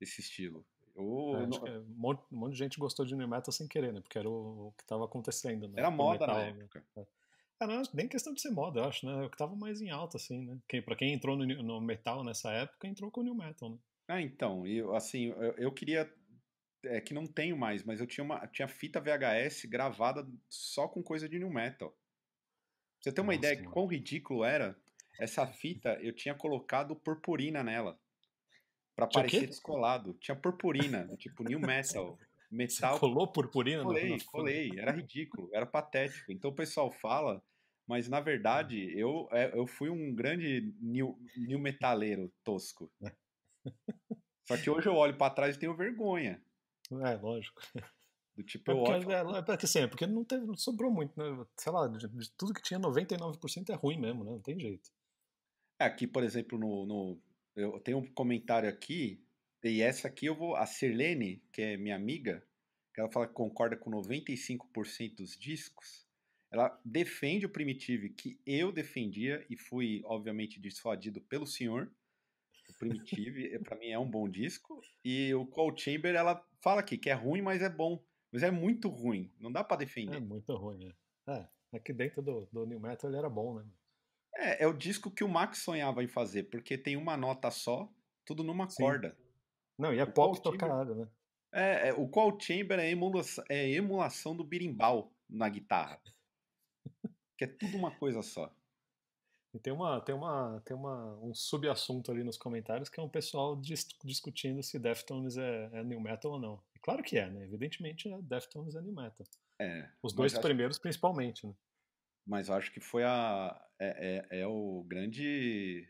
esse 0.00 0.22
estilo. 0.22 0.64
Eu, 0.96 1.36
é, 1.36 1.46
não... 1.46 1.82
um, 1.82 1.94
monte, 1.96 2.22
um, 2.32 2.36
monte, 2.36 2.52
de 2.52 2.58
gente 2.58 2.78
gostou 2.78 3.04
de 3.04 3.14
New 3.16 3.28
Metal 3.28 3.52
sem 3.52 3.66
querer, 3.66 3.92
né? 3.92 4.00
Porque 4.00 4.18
era 4.18 4.28
o, 4.28 4.68
o 4.68 4.72
que 4.72 4.82
estava 4.82 5.04
acontecendo. 5.04 5.68
Né? 5.68 5.74
Era 5.76 5.90
moda 5.90 6.26
metal, 6.26 6.36
na 6.36 6.42
época. 6.42 6.84
Né? 6.96 7.06
É. 7.60 7.66
não, 7.66 7.82
nem 7.92 8.08
questão 8.08 8.32
de 8.32 8.40
ser 8.40 8.50
moda, 8.50 8.80
eu 8.80 8.84
acho, 8.84 9.04
né? 9.04 9.24
É 9.24 9.26
o 9.26 9.28
que 9.28 9.34
estava 9.34 9.54
mais 9.56 9.80
em 9.80 9.90
alta, 9.90 10.16
assim, 10.16 10.40
né? 10.44 10.58
Quem, 10.68 10.80
pra 10.80 10.96
quem 10.96 11.12
entrou 11.12 11.36
no, 11.36 11.44
no, 11.44 11.80
metal 11.80 12.22
nessa 12.22 12.50
época, 12.52 12.86
entrou 12.86 13.10
com 13.10 13.20
o 13.20 13.24
New 13.24 13.34
Metal, 13.34 13.68
né? 13.68 13.78
Ah, 14.06 14.20
então, 14.20 14.66
eu, 14.66 14.94
assim, 14.94 15.26
eu, 15.26 15.52
eu 15.54 15.72
queria. 15.72 16.10
É 16.86 17.00
que 17.00 17.14
não 17.14 17.26
tenho 17.26 17.56
mais, 17.56 17.82
mas 17.82 18.00
eu 18.00 18.06
tinha, 18.06 18.24
uma, 18.24 18.46
tinha 18.46 18.68
fita 18.68 19.00
VHS 19.00 19.64
gravada 19.66 20.26
só 20.48 20.88
com 20.88 21.02
coisa 21.02 21.28
de 21.28 21.38
New 21.38 21.50
Metal. 21.50 21.90
Pra 21.90 21.98
você 23.00 23.12
ter 23.12 23.20
uma 23.20 23.34
Nossa, 23.34 23.46
ideia 23.46 23.56
de 23.56 23.68
quão 23.68 23.86
ridículo 23.86 24.44
era, 24.44 24.76
essa 25.18 25.46
fita 25.46 25.98
eu 26.00 26.12
tinha 26.12 26.34
colocado 26.34 26.96
purpurina 26.96 27.62
nela. 27.62 27.98
Pra 28.96 29.06
parecer 29.06 29.46
descolado. 29.46 30.14
Tinha 30.14 30.36
purpurina, 30.36 31.08
tipo 31.18 31.42
new 31.42 31.60
metal. 31.60 32.18
Metal. 32.50 32.94
Você 32.94 33.00
colou 33.00 33.26
purpurina? 33.26 33.82
Colei, 33.82 34.10
no... 34.10 34.24
colei. 34.26 34.70
Era 34.78 34.92
ridículo, 34.92 35.50
era 35.52 35.66
patético. 35.66 36.30
Então 36.30 36.52
o 36.52 36.54
pessoal 36.54 36.88
fala, 36.92 37.42
mas 37.84 38.08
na 38.08 38.20
verdade 38.20 38.96
eu, 38.96 39.28
é, 39.32 39.50
eu 39.58 39.66
fui 39.66 39.90
um 39.90 40.14
grande 40.14 40.72
new, 40.80 41.18
new 41.36 41.58
metaleiro 41.58 42.32
tosco. 42.44 42.88
Só 44.46 44.56
que 44.56 44.70
hoje 44.70 44.86
eu 44.86 44.94
olho 44.94 45.16
para 45.16 45.34
trás 45.34 45.56
e 45.56 45.58
tenho 45.58 45.74
vergonha. 45.74 46.40
É, 46.90 47.16
lógico. 47.16 47.62
Do 48.36 48.42
tipo, 48.42 48.70
é 48.70 48.74
porque, 48.74 48.90
eu 48.90 48.94
olho... 48.96 49.36
é, 49.36 49.42
porque, 49.42 49.64
assim, 49.64 49.78
é 49.80 49.86
porque 49.86 50.06
não, 50.06 50.24
teve, 50.24 50.44
não 50.44 50.56
sobrou 50.56 50.90
muito, 50.90 51.16
né? 51.16 51.46
Sei 51.56 51.70
lá, 51.70 51.86
de, 51.86 52.08
de, 52.08 52.30
tudo 52.32 52.52
que 52.52 52.62
tinha, 52.62 52.80
99% 52.80 53.70
é 53.70 53.74
ruim 53.74 53.98
mesmo, 53.98 54.24
né? 54.24 54.30
Não 54.32 54.40
tem 54.40 54.58
jeito. 54.58 54.90
É, 55.78 55.84
aqui, 55.84 56.06
por 56.06 56.24
exemplo, 56.24 56.58
no, 56.58 56.84
no, 56.84 57.22
eu 57.54 57.78
tenho 57.80 57.98
um 57.98 58.12
comentário 58.12 58.68
aqui, 58.68 59.24
e 59.62 59.80
essa 59.80 60.08
aqui 60.08 60.26
eu 60.26 60.34
vou. 60.34 60.56
A 60.56 60.66
Sirlene, 60.66 61.42
que 61.52 61.62
é 61.62 61.76
minha 61.76 61.94
amiga, 61.94 62.44
que 62.92 63.00
ela 63.00 63.10
fala 63.10 63.26
que 63.26 63.34
concorda 63.34 63.76
com 63.76 63.90
95% 63.90 65.16
dos 65.16 65.38
discos, 65.38 66.04
ela 66.50 66.80
defende 66.84 67.46
o 67.46 67.48
Primitive 67.48 68.10
que 68.10 68.38
eu 68.46 68.70
defendia 68.70 69.44
e 69.48 69.56
fui, 69.56 70.02
obviamente, 70.04 70.60
dissuadido 70.60 71.20
pelo 71.20 71.46
senhor. 71.46 71.90
Primitive, 72.88 73.58
para 73.60 73.76
mim, 73.76 73.88
é 73.88 73.98
um 73.98 74.08
bom 74.08 74.28
disco. 74.28 74.80
E 75.04 75.34
o 75.34 75.46
Cold 75.46 75.80
Chamber, 75.80 76.14
ela 76.14 76.44
fala 76.60 76.80
aqui 76.80 76.98
que 76.98 77.10
é 77.10 77.14
ruim, 77.14 77.42
mas 77.42 77.62
é 77.62 77.68
bom. 77.68 78.02
Mas 78.32 78.42
é 78.42 78.50
muito 78.50 78.88
ruim. 78.88 79.32
Não 79.38 79.50
dá 79.50 79.62
para 79.62 79.78
defender. 79.78 80.16
É 80.16 80.20
muito 80.20 80.54
ruim, 80.56 80.84
né? 80.84 80.94
É, 81.26 81.76
aqui 81.76 81.92
dentro 81.92 82.20
do, 82.20 82.46
do 82.52 82.66
New 82.66 82.80
Metal 82.80 83.08
ele 83.08 83.18
era 83.18 83.30
bom, 83.30 83.54
né? 83.54 83.64
É, 84.36 84.64
é 84.64 84.66
o 84.66 84.72
disco 84.72 85.10
que 85.10 85.22
o 85.22 85.28
Max 85.28 85.58
sonhava 85.58 86.02
em 86.02 86.08
fazer, 86.08 86.44
porque 86.44 86.76
tem 86.76 86.96
uma 86.96 87.16
nota 87.16 87.50
só, 87.50 87.88
tudo 88.24 88.42
numa 88.42 88.68
Sim. 88.68 88.82
corda. 88.82 89.16
Não, 89.78 89.92
e 89.92 89.98
é 89.98 90.04
o 90.04 90.12
pop 90.12 90.40
tocado, 90.42 90.94
né? 90.94 91.08
É, 91.52 91.88
é, 91.88 91.92
o 91.92 92.08
Qual 92.08 92.36
Chamber 92.38 92.80
é 92.80 92.90
emulação, 92.90 93.44
é 93.48 93.70
emulação 93.70 94.36
do 94.36 94.42
birimbau 94.42 95.12
na 95.28 95.48
guitarra. 95.48 96.00
que 97.38 97.44
é 97.44 97.46
tudo 97.46 97.76
uma 97.76 97.92
coisa 97.92 98.22
só. 98.22 98.52
E 99.54 99.58
tem 99.60 99.72
uma 99.72 100.00
tem 100.00 100.14
uma 100.14 100.60
tem 100.64 100.76
uma 100.76 101.16
um 101.22 101.32
subassunto 101.32 102.10
ali 102.10 102.24
nos 102.24 102.36
comentários 102.36 102.88
que 102.88 102.98
é 102.98 103.02
um 103.02 103.08
pessoal 103.08 103.54
dis 103.54 103.86
discutindo 104.04 104.60
se 104.64 104.80
Deftones 104.80 105.36
é, 105.36 105.70
é 105.72 105.84
new 105.84 106.00
metal 106.00 106.32
ou 106.32 106.40
não. 106.40 106.60
E 106.74 106.78
claro 106.80 107.04
que 107.04 107.16
é, 107.16 107.30
né? 107.30 107.44
Evidentemente, 107.44 108.12
é, 108.12 108.20
Deftones 108.20 108.74
é 108.74 108.82
new 108.82 108.92
metal. 108.92 109.24
É. 109.60 109.88
Os 110.02 110.12
dois 110.12 110.36
primeiros, 110.36 110.76
principalmente, 110.76 111.46
né? 111.46 111.54
Mas 112.26 112.48
eu 112.48 112.56
acho 112.56 112.72
que 112.72 112.80
foi 112.80 113.04
a 113.04 113.64
é, 113.78 114.26
é, 114.30 114.40
é 114.40 114.46
o 114.46 114.84
grande 114.88 115.88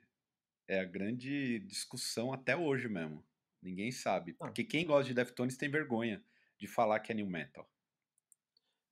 é 0.68 0.80
a 0.80 0.85
grande 0.85 1.61
discussão 1.61 2.35
até 2.35 2.54
hoje 2.54 2.87
mesmo. 2.87 3.25
Ninguém 3.62 3.90
sabe, 3.90 4.33
ah. 4.33 4.44
porque 4.44 4.62
quem 4.62 4.85
gosta 4.85 5.04
de 5.04 5.14
Deftones 5.14 5.56
tem 5.56 5.71
vergonha 5.71 6.23
de 6.59 6.66
falar 6.66 7.00
que 7.00 7.12
é 7.12 7.14
new 7.14 7.26
metal. 7.26 7.66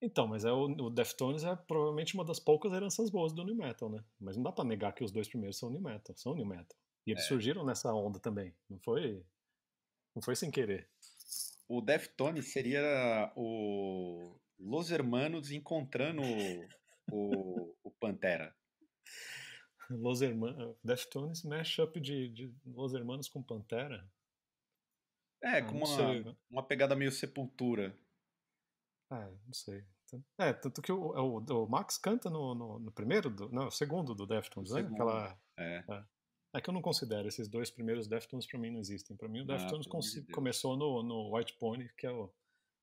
Então, 0.02 0.26
mas 0.26 0.44
é 0.44 0.50
o, 0.50 0.64
o 0.64 0.90
Deftones 0.90 1.44
é 1.44 1.54
provavelmente 1.54 2.14
uma 2.14 2.25
das 2.25 2.40
poucas 2.40 2.73
heranças 2.73 3.09
boas 3.09 3.32
do 3.32 3.44
New 3.44 3.54
Metal, 3.54 3.88
né? 3.88 4.04
Mas 4.21 4.37
não 4.37 4.42
dá 4.42 4.50
para 4.50 4.64
negar 4.64 4.92
que 4.92 5.04
os 5.04 5.12
dois 5.12 5.28
primeiros 5.28 5.56
são 5.56 5.71
New 5.71 5.80
Metal, 5.80 6.16
são 6.16 6.35
New 6.35 6.44
Metal. 6.44 6.76
E 7.06 7.12
eles 7.12 7.23
é. 7.23 7.28
surgiram 7.28 7.64
nessa 7.64 7.94
onda 7.94 8.18
também, 8.18 8.52
não 8.68 8.80
foi 8.80 9.25
não 10.12 10.21
foi 10.21 10.35
sem 10.35 10.50
querer. 10.50 10.90
O 11.68 11.80
Deftones 11.80 12.52
seria 12.52 13.32
o 13.37 14.37
Los 14.59 14.90
Hermanos 14.90 15.52
encontrando 15.52 16.21
o, 17.11 17.75
o 17.85 17.90
Pantera. 17.92 18.54
Los 19.88 20.21
Hermanos, 20.21 20.76
Deftones 20.82 21.44
mashup 21.44 22.00
de, 22.00 22.28
de 22.28 22.54
Los 22.66 22.92
Hermanos 22.92 23.28
com 23.28 23.42
Pantera? 23.42 24.04
É, 25.42 25.59
ah, 25.59 25.64
com 25.64 25.78
uma, 25.78 26.37
uma 26.50 26.62
pegada 26.62 26.97
meio 26.97 27.12
sepultura. 27.12 27.97
Ah, 29.11 29.30
não 29.47 29.52
sei. 29.52 29.85
É, 30.38 30.52
tanto 30.52 30.83
que 30.83 30.92
o, 30.92 30.99
o, 30.99 31.38
o 31.38 31.69
Max 31.69 31.99
canta 31.99 32.28
no, 32.28 32.54
no, 32.54 32.78
no, 32.78 32.92
primeiro, 32.92 33.31
do, 33.31 33.50
não, 33.50 33.71
segundo 33.71 34.14
do 34.14 34.26
Deftones, 34.26 34.73
né? 34.73 34.81
Aquela, 34.81 35.38
é. 35.59 35.85
é. 35.88 36.04
é. 36.54 36.61
que 36.61 36.69
eu 36.69 36.75
não 36.75 36.83
considero, 36.83 37.28
esses 37.28 37.49
dois 37.49 37.71
primeiros 37.71 38.07
Deftones 38.07 38.47
pra 38.47 38.59
mim 38.59 38.71
não 38.71 38.81
existem. 38.81 39.16
Pra 39.16 39.28
mim 39.28 39.40
o 39.40 39.47
Deftones 39.47 39.87
ah, 39.87 40.33
começou 40.33 40.76
no, 40.76 41.02
no 41.02 41.37
White 41.37 41.54
Pony, 41.59 41.88
que 41.97 42.07
é 42.07 42.11
o, 42.11 42.33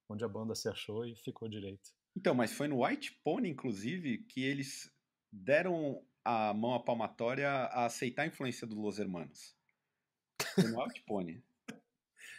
onde 0.10 0.24
a 0.24 0.28
banda 0.28 0.56
se 0.56 0.68
achou 0.68 1.06
e 1.06 1.16
ficou 1.16 1.48
direito. 1.48 1.92
Então, 2.16 2.34
mas 2.34 2.52
foi 2.52 2.68
no 2.68 2.86
White 2.86 3.20
Pony, 3.24 3.50
inclusive, 3.50 4.20
que 4.26 4.44
eles 4.44 4.92
deram 5.32 6.04
a 6.26 6.54
mão 6.54 6.74
à 6.74 6.80
palmatória 6.80 7.50
a 7.50 7.86
aceitar 7.86 8.24
a 8.24 8.28
influência 8.28 8.68
do 8.68 8.80
Los 8.80 9.00
Hermanos. 9.00 9.56
Foi 10.56 10.64
no 10.66 10.82
White 10.82 11.04
Pony. 11.06 11.44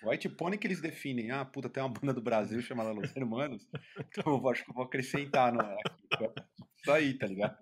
White 0.03 0.29
Pony 0.31 0.57
que 0.57 0.67
eles 0.67 0.81
definem, 0.81 1.31
ah, 1.31 1.45
puta, 1.45 1.69
tem 1.69 1.83
uma 1.83 1.89
banda 1.89 2.15
do 2.15 2.23
Brasil 2.23 2.61
chamada 2.63 2.93
Los 2.93 3.15
Hermanos, 3.15 3.69
então 3.99 4.37
eu 4.37 4.49
acho 4.49 4.65
que 4.65 4.71
eu 4.71 4.75
vou 4.75 4.85
acrescentar 4.85 5.53
no, 5.53 5.61
aqui, 5.61 6.33
isso 6.81 6.93
aí, 6.93 7.19
tá 7.19 7.27
ligado? 7.27 7.59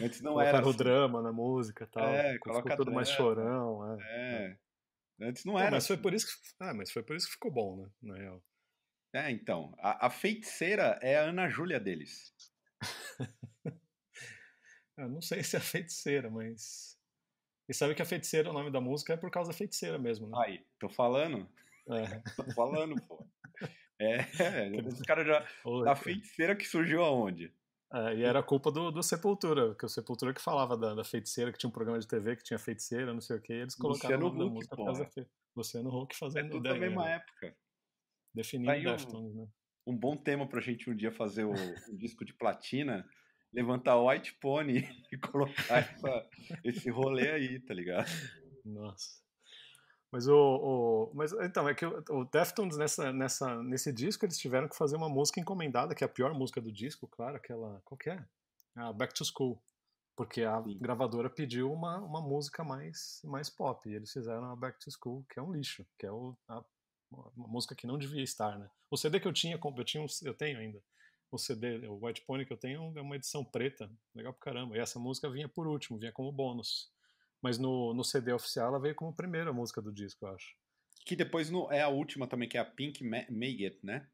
Antes 0.00 0.20
não 0.20 0.32
coloca 0.32 0.48
era. 0.48 0.60
assim. 0.60 0.76
drama, 0.76 1.22
na 1.22 1.32
música 1.32 1.84
e 1.84 1.86
tal. 1.88 2.08
É, 2.08 2.38
coloca 2.38 2.76
tudo 2.76 2.92
mais 2.92 3.08
chorão. 3.08 3.98
É. 4.00 4.56
é. 5.20 5.26
Antes 5.28 5.44
não 5.44 5.58
era. 5.58 5.72
mas, 5.72 5.84
assim. 5.84 5.94
foi 5.94 6.02
por 6.02 6.14
isso 6.14 6.26
que, 6.26 6.32
ah, 6.60 6.74
mas 6.74 6.92
foi 6.92 7.02
por 7.02 7.16
isso 7.16 7.26
que 7.26 7.32
ficou 7.32 7.50
bom, 7.50 7.82
né? 7.82 7.90
Na 8.00 8.16
real. 8.16 8.44
É, 9.14 9.30
então. 9.30 9.74
A, 9.78 10.06
a 10.06 10.10
feiticeira 10.10 10.98
é 11.02 11.18
a 11.18 11.22
Ana 11.22 11.48
Júlia 11.48 11.80
deles. 11.80 12.32
eu 14.96 15.08
não 15.10 15.20
sei 15.20 15.42
se 15.42 15.56
é 15.56 15.58
a 15.58 15.62
feiticeira, 15.62 16.30
mas. 16.30 16.97
E 17.68 17.74
sabe 17.74 17.94
que 17.94 18.02
a 18.02 18.06
feiticeira, 18.06 18.50
o 18.50 18.52
nome 18.52 18.70
da 18.70 18.80
música, 18.80 19.12
é 19.12 19.16
por 19.16 19.30
causa 19.30 19.50
da 19.50 19.56
feiticeira 19.56 19.98
mesmo, 19.98 20.26
né? 20.28 20.38
Aí, 20.44 20.66
tô 20.78 20.88
falando. 20.88 21.46
É. 21.88 22.20
tô 22.36 22.44
falando, 22.54 23.00
pô. 23.02 23.26
É, 24.00 24.18
os 24.86 25.02
caras 25.02 25.26
já. 25.26 25.46
A 25.86 25.94
feiticeira 25.94 26.56
que 26.56 26.66
surgiu 26.66 27.02
aonde? 27.02 27.52
É, 27.92 28.14
e 28.16 28.22
era 28.22 28.42
culpa 28.42 28.70
do, 28.70 28.90
do 28.90 29.02
Sepultura, 29.02 29.74
que 29.74 29.84
o 29.84 29.88
Sepultura 29.88 30.32
que 30.32 30.40
falava 30.40 30.76
da, 30.76 30.94
da, 30.94 31.04
feiticeira, 31.04 31.50
que 31.50 31.58
tinha 31.58 31.68
um 31.68 31.72
programa 31.72 31.98
de 31.98 32.06
TV 32.06 32.36
que 32.36 32.44
tinha 32.44 32.58
feiticeira, 32.58 33.14
não 33.14 33.20
sei 33.20 33.36
o 33.36 33.40
que, 33.40 33.52
eles 33.52 33.74
colocaram 33.74 34.18
Luciano 34.18 34.26
o 34.26 34.38
nome 34.38 34.44
Huck, 34.44 34.48
da 34.48 34.54
música 34.54 34.76
por 34.76 34.84
causa 34.84 35.04
da 35.04 35.10
fe... 35.10 35.26
Luciano 35.56 35.88
Huck 35.88 36.16
fazendo 36.16 36.46
é 36.46 36.50
tudo 36.50 36.60
ideia, 36.60 36.74
da 36.74 36.80
mesma 36.80 37.04
né? 37.04 37.14
época. 37.14 37.56
Definindo 38.34 38.84
tá 38.84 38.92
Deftones, 38.92 39.34
um, 39.34 39.40
né? 39.40 39.48
Um 39.86 39.96
bom 39.96 40.16
tema 40.16 40.46
pra 40.46 40.60
gente 40.60 40.90
um 40.90 40.94
dia 40.94 41.10
fazer 41.10 41.44
o, 41.44 41.52
o 41.52 41.96
disco 41.96 42.24
de 42.26 42.34
platina 42.34 43.08
levantar 43.52 43.96
o 43.96 44.08
White 44.08 44.34
Pony 44.34 44.88
e 45.12 45.16
colocar 45.16 45.78
essa, 45.78 46.28
esse 46.64 46.90
rolê 46.90 47.30
aí, 47.30 47.60
tá 47.60 47.74
ligado? 47.74 48.08
Nossa. 48.64 49.18
Mas 50.10 50.26
o, 50.26 50.34
o, 50.34 51.12
mas 51.14 51.32
então 51.32 51.68
é 51.68 51.74
que 51.74 51.84
o, 51.84 52.02
o 52.10 52.24
Deftones 52.24 52.78
nessa, 52.78 53.12
nessa 53.12 53.62
nesse 53.62 53.92
disco 53.92 54.24
eles 54.24 54.38
tiveram 54.38 54.68
que 54.68 54.76
fazer 54.76 54.96
uma 54.96 55.08
música 55.08 55.38
encomendada, 55.38 55.94
que 55.94 56.02
é 56.02 56.06
a 56.06 56.10
pior 56.10 56.32
música 56.32 56.60
do 56.60 56.72
disco, 56.72 57.06
claro, 57.06 57.36
aquela 57.36 57.80
qual 57.84 57.98
que 57.98 58.10
é? 58.10 58.24
A 58.74 58.92
Back 58.92 59.12
to 59.12 59.24
School, 59.24 59.60
porque 60.16 60.44
a 60.44 60.62
Sim. 60.62 60.78
gravadora 60.78 61.28
pediu 61.28 61.70
uma, 61.70 61.98
uma 61.98 62.22
música 62.22 62.64
mais 62.64 63.20
mais 63.24 63.50
pop 63.50 63.86
e 63.88 63.94
eles 63.94 64.10
fizeram 64.10 64.50
a 64.50 64.56
Back 64.56 64.78
to 64.78 64.90
School, 64.90 65.26
que 65.28 65.38
é 65.38 65.42
um 65.42 65.52
lixo, 65.52 65.86
que 65.98 66.06
é 66.06 66.12
o, 66.12 66.34
a, 66.48 66.64
uma 67.10 67.48
música 67.48 67.74
que 67.74 67.86
não 67.86 67.98
devia 67.98 68.22
estar, 68.22 68.58
né? 68.58 68.70
O 68.90 68.96
CD 68.96 69.20
que 69.20 69.28
eu 69.28 69.32
tinha, 69.32 69.60
eu 69.62 69.84
tinha 69.84 70.06
eu 70.24 70.34
tenho 70.34 70.58
ainda 70.58 70.82
o 71.30 71.38
CD, 71.38 71.86
o 71.86 72.04
White 72.04 72.22
Pony 72.22 72.46
que 72.46 72.52
eu 72.52 72.56
tenho 72.56 72.92
é 72.96 73.00
uma 73.00 73.16
edição 73.16 73.44
preta, 73.44 73.90
legal 74.14 74.32
pra 74.32 74.52
caramba. 74.52 74.76
E 74.76 74.80
essa 74.80 74.98
música 74.98 75.30
vinha 75.30 75.48
por 75.48 75.66
último, 75.66 75.98
vinha 75.98 76.12
como 76.12 76.32
bônus. 76.32 76.90
Mas 77.40 77.58
no, 77.58 77.94
no 77.94 78.02
CD 78.02 78.32
oficial 78.32 78.68
ela 78.68 78.80
veio 78.80 78.94
como 78.94 79.14
primeira 79.14 79.52
música 79.52 79.80
do 79.80 79.92
disco, 79.92 80.26
eu 80.26 80.34
acho. 80.34 80.56
Que 81.04 81.14
depois 81.14 81.50
no, 81.50 81.70
é 81.70 81.82
a 81.82 81.88
última 81.88 82.26
também, 82.26 82.48
que 82.48 82.56
é 82.56 82.60
a 82.60 82.64
Pink 82.64 83.04
Maggot, 83.04 83.78
né? 83.82 84.08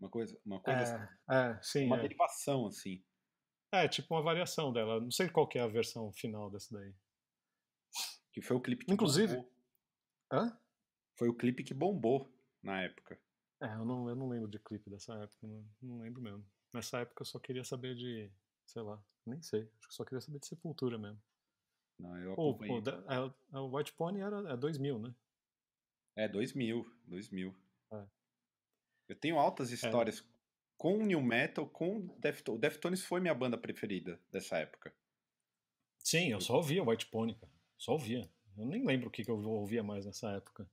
Uma 0.00 0.08
coisa, 0.08 0.38
uma 0.44 0.60
coisa 0.60 0.80
é, 0.80 0.82
assim. 0.82 1.14
É, 1.30 1.62
sim. 1.62 1.86
Uma 1.86 1.98
é. 1.98 2.02
derivação, 2.02 2.66
assim. 2.66 3.02
É, 3.72 3.86
tipo 3.86 4.14
uma 4.14 4.22
variação 4.22 4.72
dela. 4.72 5.00
Não 5.00 5.10
sei 5.10 5.28
qual 5.28 5.46
que 5.46 5.58
é 5.58 5.62
a 5.62 5.68
versão 5.68 6.12
final 6.12 6.50
dessa 6.50 6.74
daí. 6.74 6.94
Que 8.32 8.40
foi 8.40 8.56
o 8.56 8.60
clipe 8.60 8.86
que 8.86 8.92
Inclusive. 8.92 9.36
Bombou. 9.36 9.52
Hã? 10.32 10.58
Foi 11.16 11.28
o 11.28 11.34
clipe 11.34 11.62
que 11.62 11.74
bombou 11.74 12.32
na 12.62 12.82
época. 12.82 13.18
É, 13.60 13.74
eu 13.74 13.84
não, 13.84 14.08
eu 14.08 14.16
não 14.16 14.28
lembro 14.28 14.48
de 14.48 14.58
clipe 14.58 14.88
dessa 14.88 15.14
época, 15.14 15.46
não, 15.46 15.64
não 15.82 15.98
lembro 15.98 16.22
mesmo. 16.22 16.44
Nessa 16.72 17.00
época 17.00 17.22
eu 17.22 17.26
só 17.26 17.38
queria 17.38 17.64
saber 17.64 17.94
de, 17.94 18.30
sei 18.66 18.82
lá, 18.82 19.02
nem 19.26 19.42
sei. 19.42 19.68
Acho 19.78 19.88
que 19.88 19.94
só 19.94 20.04
queria 20.04 20.20
saber 20.20 20.38
de 20.38 20.46
Sepultura 20.46 20.98
mesmo. 20.98 21.20
Não, 21.98 22.16
eu 22.18 22.32
acompanhei. 22.32 22.76
O, 22.76 23.58
o, 23.58 23.60
o 23.60 23.76
White 23.76 23.92
Pony 23.92 24.20
era, 24.20 24.52
é 24.52 24.56
2000, 24.56 24.98
né? 24.98 25.14
É, 26.16 26.28
2000, 26.28 26.86
2000. 27.06 27.54
É. 27.92 28.06
Eu 29.08 29.16
tenho 29.16 29.38
altas 29.38 29.70
é. 29.70 29.74
histórias 29.74 30.20
é. 30.20 30.24
com 30.76 31.04
New 31.04 31.20
Metal, 31.20 31.68
com 31.68 32.06
Deftones. 32.18 32.58
O 32.58 32.60
Deftones 32.60 33.04
foi 33.04 33.20
minha 33.20 33.34
banda 33.34 33.58
preferida 33.58 34.20
dessa 34.30 34.56
época. 34.58 34.94
Sim, 35.98 36.28
eu 36.32 36.40
só 36.40 36.56
ouvia 36.56 36.82
White 36.82 37.06
Pony, 37.06 37.34
cara. 37.34 37.52
Só 37.76 37.92
ouvia. 37.92 38.30
Eu 38.56 38.66
nem 38.66 38.84
lembro 38.84 39.08
o 39.08 39.10
que, 39.10 39.24
que 39.24 39.30
eu 39.30 39.38
ouvia 39.48 39.82
mais 39.82 40.06
nessa 40.06 40.30
época. 40.32 40.70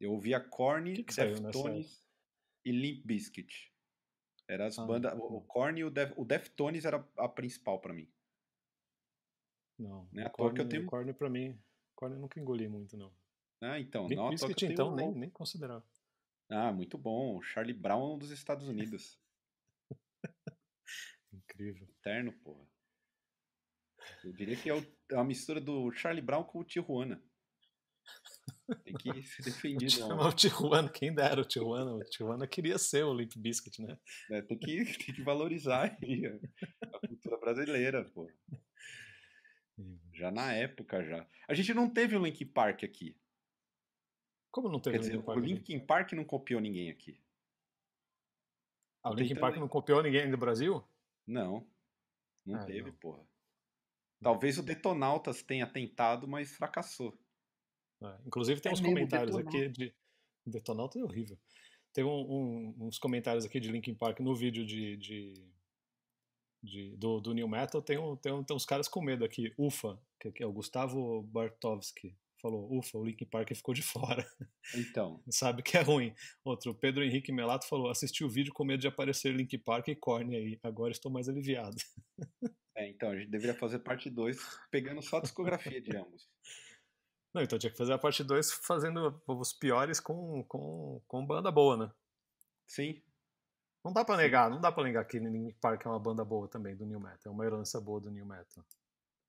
Eu 0.00 0.12
ouvia 0.12 0.40
Korn, 0.40 1.02
Deftones 1.02 2.04
e 2.64 2.72
Limp 2.72 3.06
Bizkit. 3.06 3.71
Era 4.48 4.66
as 4.66 4.78
ah, 4.78 4.84
bandas. 4.84 5.12
O 5.18 5.40
Korn 5.42 5.80
e 5.80 5.84
o, 5.84 5.90
Def, 5.90 6.12
o 6.16 6.24
Deftones 6.24 6.84
era 6.84 7.06
a 7.16 7.28
principal 7.28 7.80
para 7.80 7.92
mim. 7.92 8.08
Não. 9.78 10.08
Né? 10.12 10.26
O 10.26 10.30
Korn, 10.30 10.58
eu 10.58 10.68
tenho... 10.68 10.86
Korn 10.86 11.12
pra 11.14 11.30
mim. 11.30 11.58
Korn 11.94 12.14
eu 12.14 12.20
nunca 12.20 12.40
engoli 12.40 12.68
muito, 12.68 12.96
não. 12.96 13.12
Ah, 13.60 13.78
então. 13.78 14.06
Limp 14.08 14.30
Bizkit, 14.30 14.66
então, 14.66 14.92
um... 14.92 14.94
nem, 14.96 15.12
nem 15.12 15.30
considerava. 15.30 15.84
Ah, 16.50 16.72
muito 16.72 16.98
bom. 16.98 17.40
Charlie 17.40 17.72
Brown 17.72 18.18
dos 18.18 18.30
Estados 18.30 18.68
Unidos. 18.68 19.18
Incrível. 21.32 21.88
Eterno, 22.00 22.32
porra. 22.32 22.66
Eu 24.24 24.32
diria 24.32 24.56
que 24.56 24.70
é, 24.70 24.74
é 25.10 25.14
uma 25.14 25.24
mistura 25.24 25.60
do 25.60 25.90
Charlie 25.92 26.24
Brown 26.24 26.44
com 26.44 26.58
o 26.58 26.64
Tijuana. 26.64 27.22
Tem 28.84 28.94
que 28.94 29.22
ser 29.24 29.42
defendido. 29.42 30.06
o, 30.06 30.28
o 30.28 30.32
Tijuana, 30.32 30.88
quem 30.88 31.14
dera 31.14 31.40
o 31.40 31.44
Tijuana. 31.44 31.94
O 31.94 32.04
Tijuana 32.04 32.46
queria 32.46 32.78
ser 32.78 33.04
o 33.04 33.14
Limp 33.14 33.32
Biscuit, 33.36 33.82
né? 33.82 33.98
É, 34.30 34.42
tem, 34.42 34.58
que, 34.58 34.84
tem 35.04 35.14
que 35.14 35.22
valorizar 35.22 35.96
aí 36.02 36.26
a, 36.26 36.96
a 36.96 37.00
cultura 37.06 37.38
brasileira, 37.38 38.04
pô. 38.04 38.30
Já 40.14 40.30
na 40.30 40.52
época, 40.52 41.04
já. 41.04 41.26
A 41.48 41.54
gente 41.54 41.74
não 41.74 41.88
teve 41.88 42.16
o 42.16 42.24
Linkin 42.24 42.46
Park 42.46 42.84
aqui. 42.84 43.16
Como 44.50 44.68
não 44.68 44.78
teve 44.78 44.98
Quer 44.98 45.04
dizer, 45.04 45.22
Park? 45.22 45.38
O 45.38 45.40
Linkin 45.40 45.80
Park 45.80 46.12
não 46.12 46.24
copiou 46.24 46.60
ninguém 46.60 46.90
aqui. 46.90 47.20
Ah, 49.02 49.10
o 49.10 49.14
Linkin 49.14 49.34
Park 49.34 49.56
não 49.56 49.66
copiou 49.66 50.02
ninguém 50.02 50.30
do 50.30 50.36
Brasil? 50.36 50.84
Não. 51.26 51.66
Não 52.44 52.56
ah, 52.56 52.64
teve, 52.64 52.90
não. 52.90 52.96
porra. 52.98 53.26
Talvez 54.20 54.58
o 54.58 54.62
Detonautas 54.62 55.42
tenha 55.42 55.66
tentado, 55.66 56.28
mas 56.28 56.54
fracassou. 56.54 57.18
É, 58.02 58.18
inclusive 58.26 58.60
tem 58.60 58.70
é 58.70 58.72
uns 58.72 58.80
comentários 58.80 59.36
aqui 59.36 59.68
de. 59.68 59.94
Detonautas 60.44 61.00
é 61.00 61.04
horrível. 61.04 61.38
Tem 61.92 62.02
um, 62.02 62.08
um, 62.08 62.74
uns 62.80 62.98
comentários 62.98 63.44
aqui 63.44 63.60
de 63.60 63.70
Linkin 63.70 63.94
Park 63.94 64.18
no 64.20 64.34
vídeo 64.34 64.66
de, 64.66 64.96
de, 64.96 65.34
de 66.62 66.96
do, 66.96 67.20
do 67.20 67.32
New 67.32 67.46
Metal. 67.46 67.80
Tem, 67.80 67.96
um, 67.96 68.16
tem, 68.16 68.32
um, 68.32 68.42
tem 68.42 68.56
uns 68.56 68.66
caras 68.66 68.88
com 68.88 69.00
medo 69.00 69.24
aqui. 69.24 69.52
Ufa, 69.56 69.96
que, 70.18 70.32
que 70.32 70.42
é 70.42 70.46
o 70.46 70.52
Gustavo 70.52 71.22
Bartovski 71.22 72.16
falou, 72.42 72.76
ufa, 72.76 72.98
o 72.98 73.04
Linkin 73.04 73.24
Park 73.24 73.54
ficou 73.54 73.72
de 73.72 73.82
fora. 73.82 74.26
Então. 74.74 75.22
Sabe 75.30 75.62
que 75.62 75.76
é 75.78 75.80
ruim. 75.80 76.12
Outro, 76.44 76.74
Pedro 76.74 77.04
Henrique 77.04 77.32
Melato 77.32 77.68
falou, 77.68 77.88
assisti 77.88 78.24
o 78.24 78.28
vídeo 78.28 78.52
com 78.52 78.64
medo 78.64 78.80
de 78.80 78.88
aparecer 78.88 79.32
Linkin 79.32 79.58
Park 79.58 79.88
e 79.88 79.94
Korn 79.94 80.36
aí, 80.36 80.58
agora 80.62 80.90
estou 80.90 81.10
mais 81.10 81.28
aliviado. 81.28 81.76
É, 82.74 82.88
então, 82.88 83.10
a 83.10 83.16
gente 83.16 83.30
deveria 83.30 83.54
fazer 83.54 83.78
parte 83.78 84.10
2 84.10 84.36
pegando 84.70 85.00
só 85.02 85.18
a 85.18 85.20
discografia 85.20 85.80
de 85.80 85.96
ambos. 85.96 86.28
Não, 87.34 87.42
então 87.42 87.58
tinha 87.58 87.70
que 87.70 87.78
fazer 87.78 87.92
a 87.92 87.98
parte 87.98 88.22
2 88.22 88.52
fazendo 88.52 89.20
os 89.26 89.52
piores 89.52 90.00
com, 90.00 90.44
com, 90.44 91.00
com 91.06 91.26
banda 91.26 91.50
boa, 91.50 91.76
né? 91.76 91.92
Sim. 92.66 93.02
Não 93.84 93.92
dá 93.92 94.04
pra 94.04 94.16
negar, 94.16 94.50
não 94.50 94.60
dá 94.60 94.70
pra 94.70 94.84
negar 94.84 95.04
que 95.04 95.18
Linkin 95.18 95.56
Park 95.60 95.84
é 95.84 95.88
uma 95.88 95.98
banda 95.98 96.24
boa 96.24 96.46
também 96.48 96.76
do 96.76 96.86
New 96.86 97.00
Metal, 97.00 97.18
é 97.26 97.30
uma 97.30 97.44
herança 97.44 97.80
boa 97.80 98.00
do 98.00 98.10
New 98.10 98.24
Metal. 98.24 98.64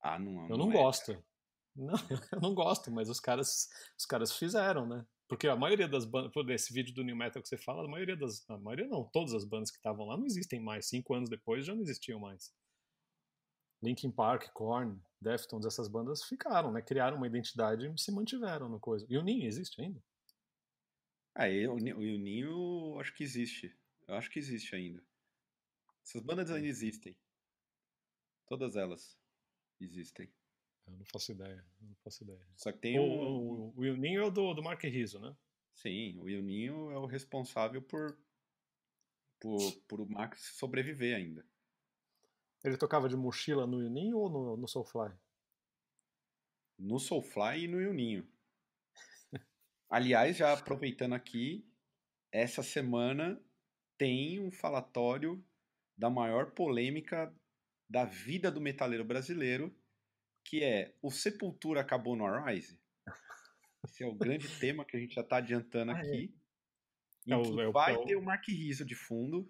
Ah, 0.01 0.19
não, 0.19 0.43
Eu 0.43 0.57
não, 0.57 0.65
não 0.65 0.71
é, 0.71 0.73
gosto. 0.73 1.23
Não, 1.75 1.93
eu 2.31 2.41
não 2.41 2.53
gosto, 2.53 2.91
mas 2.91 3.09
os 3.09 3.19
caras, 3.19 3.69
os 3.97 4.05
caras 4.05 4.31
fizeram, 4.33 4.85
né? 4.85 5.05
Porque 5.27 5.47
a 5.47 5.55
maioria 5.55 5.87
das 5.87 6.05
bandas, 6.05 6.31
por 6.31 6.47
esse 6.51 6.71
vídeo 6.71 6.93
do 6.93 7.03
New 7.03 7.15
Metal 7.15 7.41
que 7.41 7.47
você 7.47 7.57
fala, 7.57 7.83
a 7.83 7.87
maioria 7.87 8.15
das, 8.15 8.47
a 8.49 8.57
maioria 8.57 8.87
não, 8.87 9.03
todas 9.05 9.33
as 9.33 9.45
bandas 9.45 9.71
que 9.71 9.77
estavam 9.77 10.05
lá 10.05 10.17
não 10.17 10.25
existem 10.25 10.59
mais. 10.59 10.87
Cinco 10.87 11.15
anos 11.15 11.29
depois 11.29 11.65
já 11.65 11.73
não 11.73 11.81
existiam 11.81 12.19
mais. 12.19 12.53
Linkin 13.83 14.11
Park, 14.11 14.49
Korn, 14.53 14.97
Deftones, 15.19 15.65
essas 15.65 15.89
bandas 15.89 16.23
ficaram, 16.23 16.71
né? 16.71 16.81
Criaram 16.81 17.17
uma 17.17 17.27
identidade 17.27 17.85
e 17.85 17.97
se 17.99 18.11
mantiveram 18.11 18.69
no 18.69 18.79
coisa. 18.79 19.05
E 19.09 19.17
o 19.17 19.21
Ninho 19.21 19.45
existe 19.45 19.81
ainda? 19.81 20.01
Ah, 21.35 21.47
o, 21.69 21.73
o 21.73 22.17
Ninho 22.17 22.97
acho 22.99 23.13
que 23.13 23.23
existe. 23.23 23.77
Eu 24.07 24.15
acho 24.15 24.29
que 24.29 24.39
existe 24.39 24.73
ainda. 24.73 25.03
Essas 26.05 26.21
bandas 26.21 26.49
ainda 26.49 26.67
existem. 26.67 27.15
Todas 28.47 28.77
elas 28.77 29.19
existem. 29.81 30.31
Eu 30.87 30.97
não 30.97 31.05
faço 31.05 31.31
ideia, 31.31 31.65
não 31.81 31.95
faço 31.95 32.23
ideia. 32.23 32.45
Só 32.55 32.71
que 32.71 32.79
tem 32.79 32.99
o, 32.99 33.03
o, 33.03 33.69
o 33.69 33.79
Will 33.79 33.97
Ninho 33.97 34.21
é 34.21 34.25
o 34.25 34.31
do, 34.31 34.53
do 34.53 34.63
Mark 34.63 34.81
Rizzo, 34.83 35.19
né? 35.19 35.35
Sim, 35.73 36.19
o 36.19 36.25
Ninho 36.25 36.91
é 36.91 36.97
o 36.97 37.05
responsável 37.05 37.81
por, 37.81 38.17
por, 39.39 39.59
por 39.87 40.01
o 40.01 40.05
Max 40.09 40.55
sobreviver 40.55 41.17
ainda. 41.17 41.45
Ele 42.63 42.77
tocava 42.77 43.09
de 43.09 43.15
mochila 43.15 43.67
no 43.67 43.81
Juninho 43.81 44.17
ou 44.17 44.29
no, 44.29 44.57
no 44.57 44.67
Soulfly? 44.67 45.11
No 46.79 46.99
Soulfly 46.99 47.65
e 47.65 47.67
no 47.67 47.81
Juninho. 47.81 48.27
Aliás, 49.89 50.37
já 50.37 50.53
aproveitando 50.53 51.13
aqui, 51.13 51.67
essa 52.31 52.63
semana 52.63 53.39
tem 53.97 54.39
um 54.39 54.51
falatório 54.51 55.45
da 55.97 56.09
maior 56.09 56.51
polêmica 56.51 57.33
da 57.89 58.05
vida 58.05 58.49
do 58.49 58.59
metaleiro 58.59 59.05
brasileiro, 59.05 59.75
que 60.43 60.63
é 60.63 60.97
o 61.01 61.11
Sepultura 61.11 61.81
acabou 61.81 62.15
no 62.15 62.25
Arise? 62.25 62.81
Esse 63.85 64.03
é 64.03 64.07
o 64.07 64.15
grande 64.15 64.47
tema 64.59 64.83
que 64.83 64.97
a 64.97 64.99
gente 64.99 65.13
já 65.13 65.21
está 65.21 65.37
adiantando 65.37 65.91
ah, 65.91 65.97
é. 65.97 65.99
aqui. 65.99 66.33
É. 67.27 67.29
E 67.29 67.33
é 67.33 67.37
o, 67.37 67.71
vai 67.71 67.93
é 67.93 67.97
o... 67.97 68.05
ter 68.05 68.15
o 68.15 68.21
Mark 68.21 68.47
Rizzo 68.47 68.83
de 68.83 68.95
fundo, 68.95 69.49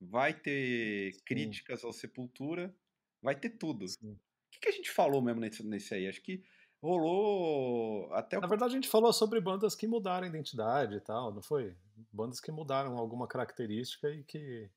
vai 0.00 0.32
ter 0.32 1.12
Sim. 1.12 1.20
críticas 1.24 1.84
ao 1.84 1.92
Sepultura, 1.92 2.74
vai 3.22 3.34
ter 3.38 3.50
tudo. 3.50 3.86
Sim. 3.86 4.12
O 4.12 4.18
que, 4.50 4.60
que, 4.60 4.68
a 4.68 4.72
gente 4.72 4.90
falou 4.90 5.20
mesmo 5.20 5.40
nesse, 5.40 5.64
nesse 5.64 5.94
aí? 5.94 6.08
Acho 6.08 6.22
que 6.22 6.42
rolou 6.82 8.12
até 8.14 8.38
o... 8.38 8.40
Na 8.40 8.46
verdade, 8.46 8.72
a 8.72 8.74
gente 8.74 8.88
falou 8.88 9.12
sobre 9.12 9.40
bandas 9.40 9.74
que 9.74 9.86
mudaram 9.86 10.24
a 10.24 10.28
identidade 10.28 10.96
e 10.96 11.00
tal, 11.00 11.32
não 11.32 11.42
foi? 11.42 11.76
Bandas 12.12 12.40
que 12.40 12.50
mudaram 12.50 12.96
alguma 12.96 13.28
característica 13.28 14.10
e 14.10 14.24
que 14.24 14.68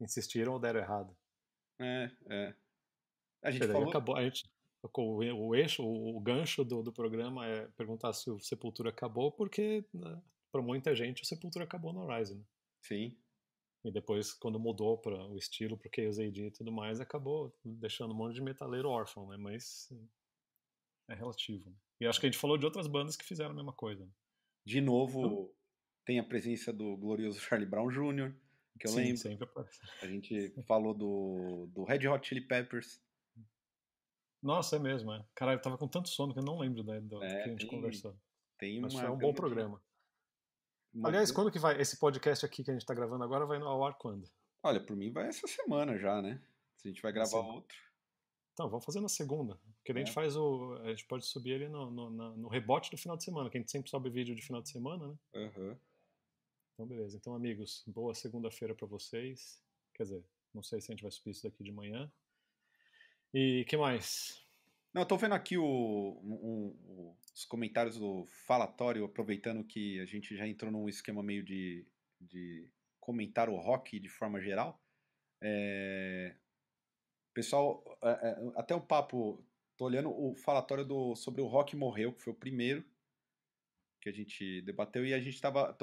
insistiram 0.00 0.52
ou 0.52 0.58
deram 0.58 0.80
errado. 0.80 1.16
É, 1.78 2.10
é. 2.28 2.54
A 3.42 3.50
gente 3.50 3.66
falou... 3.66 3.88
acabou, 3.88 4.16
a 4.16 4.24
gente, 4.24 4.50
o, 4.82 5.54
eixo, 5.54 5.82
o, 5.82 6.16
o 6.16 6.20
gancho 6.20 6.64
do, 6.64 6.82
do 6.82 6.92
programa 6.92 7.46
é 7.46 7.66
perguntar 7.76 8.12
se 8.12 8.30
o 8.30 8.40
Sepultura 8.40 8.90
acabou, 8.90 9.30
porque 9.30 9.84
né, 9.94 10.20
para 10.50 10.62
muita 10.62 10.94
gente 10.94 11.22
o 11.22 11.26
Sepultura 11.26 11.64
acabou 11.64 11.92
no 11.92 12.00
Horizon. 12.00 12.36
Né? 12.36 12.44
Sim. 12.80 13.16
E 13.86 13.92
depois, 13.92 14.32
quando 14.32 14.58
mudou 14.58 14.98
para 14.98 15.14
o 15.26 15.36
estilo, 15.36 15.76
para 15.76 15.86
o 15.86 15.90
KZD 15.90 16.46
e 16.46 16.50
tudo 16.50 16.72
mais, 16.72 17.00
acabou 17.00 17.56
deixando 17.64 18.12
um 18.12 18.16
monte 18.16 18.34
de 18.34 18.42
metaleiro 18.42 18.88
órfão, 18.88 19.28
né? 19.28 19.36
Mas 19.36 19.88
é 21.08 21.14
relativo. 21.14 21.70
Né? 21.70 21.76
E 22.00 22.06
acho 22.06 22.18
que 22.18 22.26
a 22.26 22.28
gente 22.28 22.40
falou 22.40 22.58
de 22.58 22.64
outras 22.64 22.86
bandas 22.86 23.16
que 23.16 23.24
fizeram 23.24 23.52
a 23.52 23.54
mesma 23.54 23.72
coisa. 23.72 24.04
Né? 24.04 24.10
De 24.64 24.80
novo, 24.80 25.20
então, 25.20 25.50
tem 26.04 26.18
a 26.18 26.24
presença 26.24 26.72
do 26.72 26.96
glorioso 26.96 27.40
Charlie 27.40 27.68
Brown 27.68 27.88
Jr., 27.88 28.34
que 28.78 28.86
eu 28.86 28.90
sim, 28.90 28.96
lembro. 28.96 29.16
Sempre 29.16 29.44
aparece. 29.44 29.80
A 30.02 30.06
gente 30.06 30.54
falou 30.66 30.92
do, 30.92 31.68
do 31.72 31.84
Red 31.84 32.06
Hot 32.08 32.26
Chili 32.26 32.40
Peppers. 32.40 33.00
Nossa, 34.42 34.76
é 34.76 34.78
mesmo, 34.78 35.12
é. 35.12 35.24
Caralho, 35.34 35.58
eu 35.58 35.62
tava 35.62 35.78
com 35.78 35.88
tanto 35.88 36.08
sono 36.08 36.32
que 36.32 36.40
eu 36.40 36.44
não 36.44 36.58
lembro 36.58 36.82
da, 36.82 36.98
do 37.00 37.22
é, 37.22 37.42
que 37.42 37.48
a 37.48 37.52
gente 37.52 37.60
tem, 37.60 37.68
conversou. 37.68 38.16
Tem 38.58 38.80
Mas 38.80 38.94
foi 38.94 39.08
um 39.08 39.16
bom 39.16 39.32
programa. 39.32 39.80
Aliás, 41.04 41.30
quando 41.30 41.50
que 41.50 41.58
vai 41.58 41.80
esse 41.80 41.98
podcast 41.98 42.44
aqui 42.44 42.64
que 42.64 42.70
a 42.70 42.74
gente 42.74 42.86
tá 42.86 42.94
gravando 42.94 43.24
agora 43.24 43.46
vai 43.46 43.58
ao 43.58 43.84
ar 43.84 43.94
quando? 43.98 44.28
Olha, 44.62 44.80
por 44.80 44.96
mim 44.96 45.12
vai 45.12 45.28
essa 45.28 45.46
semana 45.46 45.98
já, 45.98 46.20
né? 46.22 46.42
Se 46.76 46.88
a 46.88 46.90
gente 46.90 47.02
vai 47.02 47.12
gravar 47.12 47.42
Sim. 47.42 47.50
outro. 47.50 47.76
Então, 48.52 48.70
vamos 48.70 48.84
fazer 48.84 49.00
na 49.00 49.08
segunda. 49.08 49.60
Porque 49.76 49.92
daí 49.92 50.00
é. 50.00 50.02
a 50.02 50.06
gente 50.06 50.14
faz 50.14 50.36
o. 50.36 50.74
A 50.82 50.88
gente 50.88 51.06
pode 51.06 51.26
subir 51.26 51.52
ele 51.52 51.68
no, 51.68 51.90
no, 51.90 52.36
no, 52.36 52.48
rebote 52.48 52.90
do 52.90 52.96
final 52.96 53.16
de 53.16 53.24
semana, 53.24 53.50
que 53.50 53.58
a 53.58 53.60
gente 53.60 53.70
sempre 53.70 53.90
sobe 53.90 54.08
vídeo 54.08 54.34
de 54.34 54.42
final 54.42 54.62
de 54.62 54.70
semana, 54.70 55.08
né? 55.08 55.16
Uhum. 55.34 55.76
Então, 56.72 56.86
beleza. 56.86 57.16
Então, 57.16 57.34
amigos, 57.34 57.84
boa 57.86 58.14
segunda-feira 58.14 58.74
para 58.74 58.86
vocês. 58.86 59.62
Quer 59.94 60.04
dizer, 60.04 60.24
não 60.54 60.62
sei 60.62 60.80
se 60.80 60.90
a 60.90 60.94
gente 60.94 61.02
vai 61.02 61.10
subir 61.10 61.32
isso 61.32 61.42
daqui 61.42 61.62
de 61.62 61.72
manhã. 61.72 62.10
E 63.34 63.64
que 63.68 63.76
mais? 63.76 64.45
Não, 64.96 65.04
tô 65.04 65.18
vendo 65.18 65.34
aqui 65.34 65.58
o, 65.58 65.62
o, 65.62 67.14
os 67.34 67.44
comentários 67.44 67.98
do 67.98 68.24
falatório, 68.46 69.04
aproveitando 69.04 69.62
que 69.62 70.00
a 70.00 70.06
gente 70.06 70.34
já 70.34 70.48
entrou 70.48 70.72
num 70.72 70.88
esquema 70.88 71.22
meio 71.22 71.44
de, 71.44 71.86
de 72.18 72.66
comentar 72.98 73.50
o 73.50 73.56
rock 73.56 74.00
de 74.00 74.08
forma 74.08 74.40
geral. 74.40 74.82
É, 75.42 76.34
pessoal, 77.34 77.84
é, 78.02 78.08
é, 78.08 78.36
até 78.54 78.74
um 78.74 78.80
papo, 78.80 79.46
tô 79.76 79.84
olhando 79.84 80.08
o 80.08 80.34
falatório 80.34 80.82
do, 80.82 81.14
sobre 81.14 81.42
o 81.42 81.46
rock 81.46 81.76
morreu, 81.76 82.14
que 82.14 82.22
foi 82.22 82.32
o 82.32 82.36
primeiro 82.36 82.82
que 84.00 84.08
a 84.08 84.12
gente 84.12 84.62
debateu, 84.62 85.04
e 85.04 85.12
a 85.12 85.20
gente 85.20 85.34
estava 85.34 85.76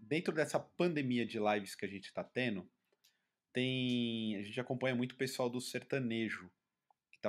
dentro 0.00 0.34
dessa 0.34 0.58
pandemia 0.58 1.24
de 1.24 1.38
lives 1.38 1.76
que 1.76 1.84
a 1.84 1.88
gente 1.88 2.06
está 2.06 2.24
tendo, 2.24 2.68
tem 3.52 4.34
a 4.34 4.42
gente 4.42 4.58
acompanha 4.58 4.96
muito 4.96 5.12
o 5.12 5.16
pessoal 5.16 5.48
do 5.48 5.60
sertanejo 5.60 6.50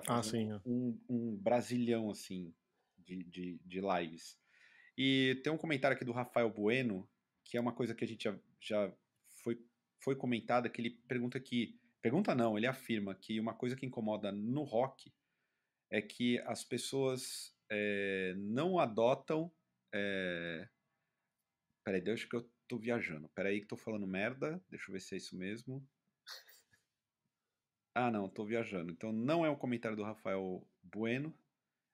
tá 0.01 0.13
ah, 0.13 0.23
fazendo 0.23 0.55
ah, 0.55 0.61
um, 0.65 0.99
um 1.09 1.35
brasilhão, 1.35 2.09
assim, 2.09 2.53
de, 2.97 3.23
de, 3.23 3.59
de, 3.63 3.81
lives. 3.81 4.37
E 4.97 5.39
tem 5.43 5.51
um 5.51 5.57
comentário 5.57 5.95
aqui 5.95 6.05
do 6.05 6.11
Rafael 6.11 6.49
Bueno, 6.49 7.07
que 7.43 7.57
é 7.57 7.61
uma 7.61 7.73
coisa 7.73 7.95
que 7.95 8.03
a 8.03 8.07
gente 8.07 8.23
já, 8.23 8.39
já 8.59 8.93
foi, 9.43 9.59
foi 10.03 10.15
comentada, 10.15 10.69
que 10.69 10.81
ele 10.81 10.91
pergunta 11.07 11.39
que... 11.39 11.79
Pergunta 12.01 12.35
não, 12.35 12.57
ele 12.57 12.67
afirma 12.67 13.15
que 13.15 13.39
uma 13.39 13.53
coisa 13.53 13.75
que 13.75 13.85
incomoda 13.85 14.31
no 14.31 14.63
rock 14.63 15.11
é 15.89 16.01
que 16.01 16.39
as 16.39 16.63
pessoas 16.63 17.55
é, 17.69 18.33
não 18.37 18.79
adotam... 18.79 19.51
É... 19.93 20.67
Peraí, 21.83 22.01
deixa 22.01 22.27
que 22.27 22.35
eu 22.35 22.49
tô 22.67 22.77
viajando. 22.77 23.29
Peraí 23.29 23.61
que 23.61 23.67
tô 23.67 23.77
falando 23.77 24.05
merda. 24.05 24.61
Deixa 24.69 24.89
eu 24.89 24.93
ver 24.93 24.99
se 24.99 25.15
é 25.15 25.17
isso 25.17 25.37
mesmo. 25.37 25.87
Ah, 27.97 28.11
não, 28.11 28.29
tô 28.29 28.45
viajando. 28.45 28.91
Então 28.91 29.11
não 29.11 29.43
é 29.43 29.49
o 29.49 29.57
comentário 29.57 29.97
do 29.97 30.03
Rafael 30.03 30.63
Bueno. 30.83 31.33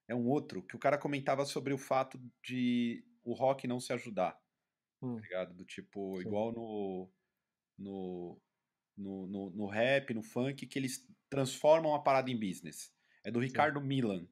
É 0.05 0.13
um 0.13 0.27
outro, 0.27 0.61
que 0.61 0.75
o 0.75 0.79
cara 0.79 0.97
comentava 0.97 1.45
sobre 1.45 1.73
o 1.73 1.77
fato 1.77 2.19
de 2.43 3.05
o 3.23 3.31
rock 3.31 3.65
não 3.67 3.79
se 3.79 3.93
ajudar. 3.93 4.33
Tá 4.33 4.41
hum. 5.01 5.15
Tá 5.15 5.21
ligado? 5.21 5.53
Do 5.53 5.63
tipo, 5.63 6.17
Sim. 6.17 6.27
igual 6.27 6.51
no, 6.51 7.09
no, 7.77 8.41
no, 8.97 9.27
no, 9.27 9.49
no, 9.51 9.65
rap, 9.65 10.13
no 10.13 10.21
funk, 10.21 10.67
que 10.67 10.77
eles 10.77 11.07
transformam 11.29 11.95
a 11.95 11.99
parada 11.99 12.29
em 12.29 12.37
business. 12.37 12.93
É 13.23 13.31
do 13.31 13.39
Ricardo 13.39 13.79
Sim. 13.79 13.87
Milan, 13.87 14.27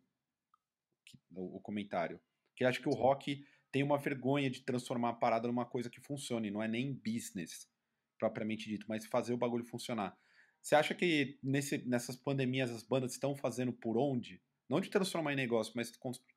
que, 1.05 1.17
o, 1.33 1.55
o, 1.55 1.61
comentário. 1.61 2.19
Que 2.53 2.65
acha 2.65 2.81
que 2.81 2.89
o 2.89 2.93
rock 2.93 3.45
tem 3.71 3.81
uma 3.81 3.97
vergonha 3.97 4.49
de 4.49 4.59
transformar 4.59 5.11
a 5.11 5.13
parada 5.13 5.47
numa 5.47 5.65
coisa 5.65 5.89
que 5.89 6.01
funcione, 6.01 6.51
não 6.51 6.61
é 6.61 6.67
nem 6.67 6.93
business 6.93 7.71
propriamente 8.19 8.67
dito, 8.67 8.85
mas 8.89 9.05
fazer 9.05 9.33
o 9.33 9.37
bagulho 9.37 9.63
funcionar. 9.63 10.15
Você 10.61 10.75
acha 10.75 10.93
que 10.93 11.39
nesse, 11.41 11.79
nessas 11.87 12.15
pandemias 12.15 12.69
as 12.69 12.83
bandas 12.83 13.13
estão 13.13 13.35
fazendo 13.35 13.73
por 13.73 13.97
onde? 13.97 14.41
Não 14.69 14.79
de 14.79 14.89
transformar 14.89 15.33
em 15.33 15.37
negócio, 15.37 15.73
mas 15.75 15.91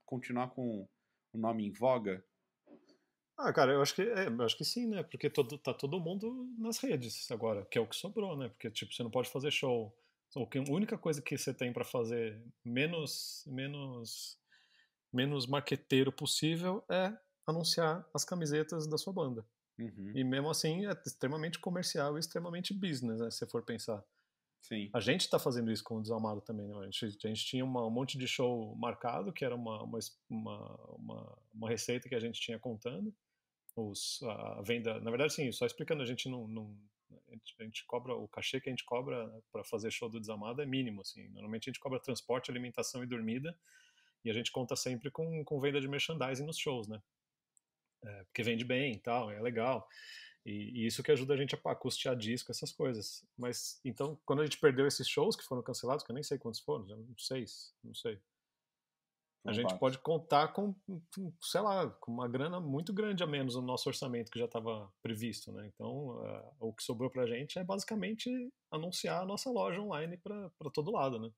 continuar 0.04 0.48
com 0.50 0.88
o 1.32 1.38
nome 1.38 1.66
em 1.66 1.72
voga? 1.72 2.24
Ah, 3.37 3.52
cara, 3.52 3.72
eu 3.72 3.82
acho 3.82 3.94
que, 3.94 4.02
é, 4.02 4.28
eu 4.28 4.42
acho 4.42 4.56
que 4.56 4.64
sim, 4.64 4.87
né? 4.87 5.02
Porque 5.02 5.28
todo, 5.28 5.58
tá 5.58 5.74
todo 5.74 6.00
mundo 6.00 6.48
nas 6.56 6.78
redes 6.78 7.30
agora, 7.30 7.66
que 7.66 7.76
é 7.76 7.80
o 7.80 7.87
que 7.87 7.96
sobrou, 7.96 8.37
né? 8.37 8.48
Porque, 8.48 8.70
tipo, 8.70 8.92
você 8.92 9.02
não 9.02 9.10
pode 9.10 9.28
fazer 9.28 9.50
show. 9.50 9.94
A 10.37 10.72
única 10.72 10.98
coisa 10.98 11.22
que 11.22 11.37
você 11.37 11.54
tem 11.54 11.72
para 11.72 11.84
fazer 11.84 12.42
menos, 12.64 13.44
menos, 13.46 14.38
menos 15.12 15.46
marqueteiro 15.46 16.10
possível 16.10 16.84
é 16.88 17.16
anunciar 17.46 18.08
as 18.12 18.24
camisetas 18.24 18.87
da 18.88 18.98
sua 18.98 19.12
banda. 19.12 19.46
Uhum. 19.78 20.12
E 20.14 20.24
mesmo 20.24 20.50
assim 20.50 20.87
é 20.87 20.92
extremamente 21.06 21.58
comercial 21.58 22.16
e 22.16 22.20
extremamente 22.20 22.72
business, 22.72 23.20
né, 23.20 23.30
se 23.30 23.46
for 23.46 23.62
pensar. 23.62 24.04
Sim. 24.64 24.88
A 24.94 25.00
gente 25.00 25.20
está 25.20 25.38
fazendo 25.38 25.70
isso 25.70 25.85
com 25.85 25.96
o 25.96 26.00
Desalmado 26.00 26.40
também, 26.40 26.66
né? 26.66 26.74
A 26.79 26.85
gente, 26.85 27.05
a 27.05 27.29
gente 27.29 27.44
tinha 27.44 27.62
uma, 27.62 27.87
um 27.87 27.90
monte 27.90 28.16
de 28.16 28.27
show 28.27 28.74
marcado, 28.77 29.31
que 29.31 29.44
era 29.44 29.55
uma, 29.55 29.83
uma, 29.83 29.98
uma, 30.31 31.38
uma, 31.53 31.68
receita 31.68 32.09
que 32.09 32.14
a 32.14 32.20
gente 32.20 32.40
tinha 32.40 32.59
contando. 32.59 33.14
Os, 33.77 34.22
a 34.22 34.62
venda, 34.62 34.98
na 35.00 35.11
verdade, 35.11 35.35
sim, 35.35 35.53
só 35.53 35.66
explicando, 35.66 36.03
a 36.03 36.07
gente 36.07 36.31
não, 36.31 36.48
não 36.48 36.74
a, 37.29 37.33
gente, 37.33 37.55
a 37.61 37.64
gente 37.64 37.85
cobra, 37.85 38.14
o 38.14 38.27
cachê 38.27 38.59
que 38.59 38.70
a 38.70 38.72
gente 38.72 38.87
cobra 38.87 39.31
para 39.53 39.62
fazer 39.64 39.90
show 39.90 40.09
do 40.09 40.18
Desalmado 40.18 40.62
é 40.62 40.66
mínimo, 40.66 41.03
assim. 41.03 41.29
Normalmente 41.29 41.68
a 41.68 41.70
gente 41.70 41.81
cobra 41.81 42.00
transporte, 42.00 42.50
alimentação 42.50 43.05
e 43.05 43.07
dormida, 43.07 43.55
e 44.24 44.31
a 44.31 44.33
gente 44.33 44.50
conta 44.50 44.74
sempre 44.77 45.11
com, 45.11 45.44
com 45.44 45.61
venda 45.61 45.79
de 45.79 45.88
merchandising 45.88 46.46
nos 46.46 46.57
shows, 46.57 46.88
né? 46.88 47.03
é, 48.05 48.24
porque 48.24 48.42
vende 48.42 48.64
bem 48.64 48.92
e 48.92 48.98
tal, 48.98 49.31
é 49.31 49.40
legal. 49.40 49.88
E, 50.44 50.83
e, 50.83 50.87
isso 50.87 51.02
que 51.02 51.11
ajuda 51.11 51.35
a 51.35 51.37
gente 51.37 51.54
a, 51.54 51.74
custear 51.74 52.14
disco, 52.14 52.50
essas 52.50 52.70
coisas. 52.70 53.26
Mas, 53.37 53.80
então, 53.85 54.18
quando 54.26 54.40
a 54.40 54.44
gente 54.44 54.59
perdeu 54.59 54.87
esses 54.87 55.09
shows 55.09 55.37
que 55.37 55.44
foram 55.44 55.62
cancelados, 55.62 56.04
que 56.04 56.11
eu 56.11 56.14
nem 56.14 56.22
sei 56.22 56.38
quantos 56.38 56.61
foram, 56.61 56.87
seis, 57.16 57.74
não 57.83 57.94
sei. 57.94 58.20
A 59.44 59.48
não 59.48 59.54
gente 59.54 59.68
bate. 59.68 59.80
pode 59.80 59.98
contar 59.98 60.48
com, 60.48 60.74
sei 61.40 61.61
lá, 61.61 61.88
com 61.88 62.12
uma 62.12 62.28
grana 62.28 62.61
muito 62.61 62.92
grande 62.92 63.22
a 63.22 63.26
menos 63.26 63.57
no 63.57 63.62
nosso 63.62 63.88
orçamento 63.88 64.30
que 64.30 64.38
já 64.38 64.46
estava 64.46 64.90
previsto, 65.02 65.52
né? 65.52 65.66
Então, 65.66 66.18
uh, 66.18 66.54
o 66.61 66.72
que 66.72 66.83
sobrou 66.83 67.11
pra 67.11 67.26
gente 67.26 67.59
é 67.59 67.64
basicamente 67.64 68.30
anunciar 68.70 69.22
a 69.22 69.26
nossa 69.26 69.50
loja 69.50 69.80
online 69.80 70.16
para 70.18 70.70
todo 70.72 70.90
lado, 70.90 71.18
né? 71.18 71.30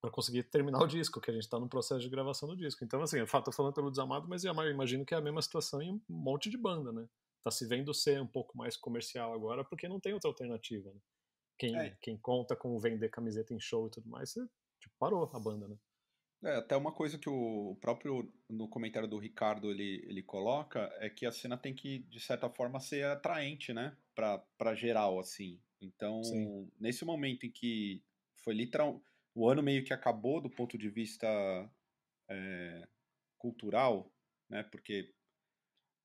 para 0.00 0.10
conseguir 0.10 0.44
terminar 0.44 0.80
o 0.80 0.86
disco, 0.86 1.20
que 1.20 1.30
a 1.30 1.34
gente 1.34 1.42
está 1.42 1.58
no 1.58 1.68
processo 1.68 2.00
de 2.00 2.08
gravação 2.08 2.48
do 2.48 2.56
disco. 2.56 2.84
Então, 2.84 3.02
assim, 3.02 3.18
eu 3.18 3.26
tô 3.26 3.50
falando 3.50 3.74
pelo 3.74 3.90
Desamado, 3.90 4.28
mas 4.28 4.44
eu 4.44 4.54
imagino 4.70 5.04
que 5.04 5.12
é 5.12 5.18
a 5.18 5.20
mesma 5.20 5.42
situação 5.42 5.82
em 5.82 5.92
um 5.92 6.00
monte 6.08 6.48
de 6.48 6.56
banda, 6.56 6.92
né? 6.92 7.08
Tá 7.42 7.50
se 7.50 7.66
vendo 7.66 7.94
ser 7.94 8.20
um 8.20 8.26
pouco 8.26 8.56
mais 8.56 8.76
comercial 8.76 9.32
agora, 9.32 9.64
porque 9.64 9.88
não 9.88 10.00
tem 10.00 10.12
outra 10.12 10.28
alternativa, 10.28 10.92
né? 10.92 11.00
Quem, 11.58 11.76
é. 11.76 11.96
quem 12.00 12.16
conta 12.16 12.54
com 12.54 12.78
vender 12.78 13.08
camiseta 13.08 13.52
em 13.52 13.60
show 13.60 13.88
e 13.88 13.90
tudo 13.90 14.08
mais, 14.08 14.32
tipo, 14.32 14.94
parou 14.98 15.28
a 15.32 15.40
banda, 15.40 15.66
né? 15.66 15.76
É, 16.44 16.56
até 16.56 16.76
uma 16.76 16.92
coisa 16.92 17.18
que 17.18 17.28
o 17.28 17.76
próprio, 17.80 18.32
no 18.48 18.68
comentário 18.68 19.08
do 19.08 19.18
Ricardo, 19.18 19.70
ele, 19.72 20.04
ele 20.08 20.22
coloca, 20.22 20.88
é 21.00 21.10
que 21.10 21.26
a 21.26 21.32
cena 21.32 21.56
tem 21.56 21.74
que, 21.74 21.98
de 22.00 22.20
certa 22.20 22.48
forma, 22.48 22.78
ser 22.78 23.04
atraente, 23.06 23.72
né? 23.72 23.96
Pra, 24.14 24.38
pra 24.56 24.74
geral, 24.74 25.18
assim. 25.18 25.60
Então, 25.80 26.22
Sim. 26.22 26.70
nesse 26.78 27.04
momento 27.04 27.44
em 27.44 27.50
que 27.50 28.04
foi 28.36 28.54
literal 28.54 29.02
o 29.34 29.48
ano 29.48 29.62
meio 29.62 29.84
que 29.84 29.92
acabou 29.92 30.40
do 30.40 30.50
ponto 30.50 30.78
de 30.78 30.88
vista 30.88 31.26
é, 32.28 32.88
cultural, 33.36 34.12
né? 34.48 34.62
Porque 34.62 35.12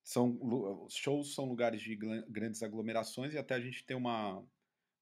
são 0.03 0.87
shows 0.89 1.33
são 1.33 1.45
lugares 1.45 1.81
de 1.81 1.95
grandes 2.27 2.61
aglomerações 2.61 3.33
e 3.33 3.37
até 3.37 3.55
a 3.55 3.61
gente 3.61 3.85
ter 3.85 3.95
uma, 3.95 4.45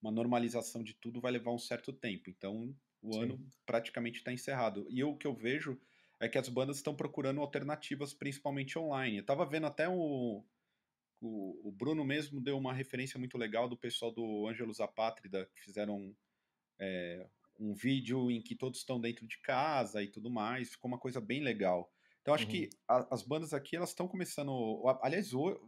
uma 0.02 0.12
normalização 0.12 0.84
de 0.84 0.94
tudo 0.94 1.20
vai 1.20 1.32
levar 1.32 1.52
um 1.52 1.58
certo 1.58 1.92
tempo. 1.92 2.30
Então 2.30 2.76
o 3.02 3.14
Sim. 3.14 3.24
ano 3.24 3.50
praticamente 3.66 4.20
está 4.20 4.32
encerrado. 4.32 4.86
E 4.90 5.04
o 5.04 5.16
que 5.16 5.26
eu 5.26 5.34
vejo 5.34 5.80
é 6.20 6.30
que 6.30 6.38
as 6.38 6.48
bandas 6.48 6.78
estão 6.78 6.96
procurando 6.96 7.42
alternativas, 7.42 8.14
principalmente 8.14 8.78
online. 8.78 9.18
Eu 9.18 9.22
estava 9.22 9.44
vendo 9.44 9.66
até 9.66 9.90
o, 9.90 10.46
o, 11.20 11.68
o, 11.68 11.72
Bruno 11.72 12.06
mesmo 12.06 12.40
deu 12.40 12.58
uma 12.58 12.74
referência 12.74 13.18
muito 13.18 13.40
legal 13.40 13.68
do 13.68 13.76
pessoal 13.76 14.12
do 14.12 14.48
Ângelos 14.48 14.80
Apátrida, 14.80 15.50
que 15.56 15.64
fizeram 15.64 16.16
é, 16.80 17.28
um 17.60 17.74
vídeo 17.74 18.30
em 18.30 18.40
que 18.40 18.56
todos 18.56 18.80
estão 18.80 19.02
dentro 19.02 19.28
de 19.28 19.40
casa 19.40 20.04
e 20.04 20.08
tudo 20.08 20.30
mais, 20.30 20.70
ficou 20.70 20.90
uma 20.90 21.00
coisa 21.00 21.20
bem 21.20 21.42
legal. 21.42 21.92
Então 22.22 22.34
acho 22.34 22.46
uhum. 22.46 22.52
que 22.52 22.70
a, 22.88 23.14
as 23.14 23.24
bandas 23.24 23.54
aqui 23.54 23.76
elas 23.76 23.90
estão 23.90 24.08
começando, 24.08 24.84
aliás, 25.02 25.34
o, 25.34 25.60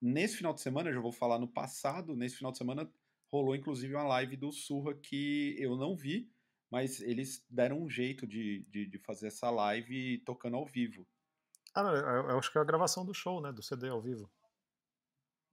nesse 0.00 0.36
final 0.36 0.52
de 0.52 0.60
semana, 0.60 0.90
eu 0.90 0.94
já 0.94 1.00
vou 1.00 1.12
falar 1.12 1.38
no 1.38 1.48
passado, 1.48 2.16
nesse 2.16 2.36
final 2.36 2.52
de 2.52 2.58
semana 2.58 2.90
rolou 3.30 3.54
inclusive 3.54 3.94
uma 3.94 4.04
live 4.04 4.36
do 4.36 4.52
Surra 4.52 4.94
que 4.94 5.56
eu 5.58 5.76
não 5.76 5.96
vi, 5.96 6.30
mas 6.70 7.00
eles 7.00 7.44
deram 7.48 7.82
um 7.82 7.88
jeito 7.88 8.26
de, 8.26 8.66
de, 8.68 8.86
de 8.86 8.98
fazer 8.98 9.28
essa 9.28 9.50
live 9.50 10.18
tocando 10.18 10.56
ao 10.56 10.66
vivo. 10.66 11.06
Ah, 11.74 11.82
não, 11.82 11.94
eu, 11.94 12.30
eu 12.30 12.38
acho 12.38 12.50
que 12.50 12.58
é 12.58 12.60
a 12.60 12.64
gravação 12.64 13.04
do 13.04 13.14
show, 13.14 13.40
né, 13.40 13.52
do 13.52 13.62
CD 13.62 13.88
ao 13.88 14.00
vivo. 14.00 14.30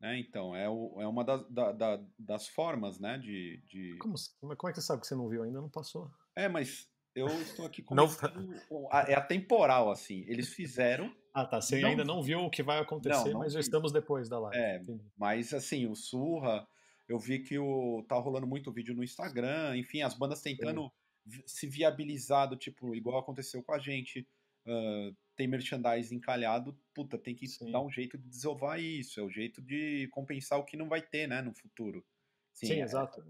Né? 0.04 0.20
Então, 0.20 0.54
é, 0.54 0.68
o, 0.70 1.02
é 1.02 1.08
uma 1.08 1.24
das, 1.24 1.48
da, 1.50 1.72
da, 1.72 2.04
das 2.20 2.46
formas, 2.46 3.00
né? 3.00 3.18
De, 3.18 3.58
de... 3.66 3.98
Como, 4.00 4.16
como 4.42 4.70
é 4.70 4.74
que 4.74 4.82
você 4.82 4.86
sabe 4.86 5.02
que 5.02 5.08
você 5.08 5.16
não 5.16 5.30
viu 5.30 5.44
ainda? 5.44 5.62
Não 5.62 5.70
passou. 5.70 6.12
É, 6.36 6.50
mas 6.50 6.92
eu 7.16 7.28
estou 7.42 7.66
aqui 7.66 7.82
começando... 7.82 8.56
Não... 8.70 8.90
É 9.08 9.14
atemporal, 9.14 9.92
assim. 9.92 10.24
Eles 10.28 10.50
fizeram... 10.50 11.14
Ah, 11.34 11.46
tá. 11.46 11.60
Você 11.60 11.80
não... 11.80 11.90
ainda 11.90 12.04
não 12.04 12.22
viu 12.22 12.40
o 12.42 12.50
que 12.50 12.62
vai 12.62 12.80
acontecer, 12.80 13.32
não, 13.32 13.40
mas 13.40 13.54
já 13.54 13.60
estamos 13.60 13.92
depois 13.92 14.30
da 14.30 14.40
live. 14.40 14.58
É, 14.58 14.78
Entendi. 14.78 15.04
mas 15.18 15.54
assim, 15.54 15.88
o 15.88 15.96
Surra, 15.96 16.68
eu 17.08 17.18
vi 17.18 17.40
que 17.40 17.58
o, 17.58 18.04
tá 18.08 18.16
rolando 18.16 18.46
muito 18.46 18.72
vídeo 18.72 18.96
no 18.96 19.04
Instagram, 19.04 19.76
enfim, 19.76 20.02
as 20.02 20.14
bandas 20.14 20.42
tentando 20.42 20.92
Sim. 21.28 21.42
se 21.46 21.68
viabilizar 21.68 22.48
do 22.48 22.56
tipo, 22.56 22.94
igual 22.94 23.18
aconteceu 23.18 23.64
com 23.64 23.74
a 23.74 23.80
gente, 23.80 24.28
uh, 24.68 25.16
tem 25.36 25.48
merchandising 25.48 26.18
encalhado, 26.18 26.78
puta, 26.94 27.18
tem 27.18 27.34
que 27.34 27.48
Sim. 27.48 27.72
dar 27.72 27.82
um 27.82 27.90
jeito 27.90 28.16
de 28.16 28.30
desovar 28.30 28.80
isso, 28.80 29.20
é 29.20 29.24
o 29.24 29.30
jeito 29.30 29.60
de 29.60 30.08
compensar 30.12 30.60
o 30.60 30.66
que 30.66 30.78
não 30.78 30.88
vai 30.88 31.02
ter, 31.02 31.28
né, 31.28 31.42
no 31.42 31.54
futuro. 31.54 32.06
Sim, 32.54 32.68
Sim 32.68 32.74
é, 32.74 32.82
exato. 32.82 33.24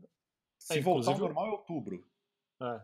Se 0.59 0.79
é, 0.79 0.81
voltar 0.81 1.11
ao 1.11 1.17
normal 1.17 1.47
é 1.47 1.51
outubro. 1.51 2.05
É. 2.61 2.81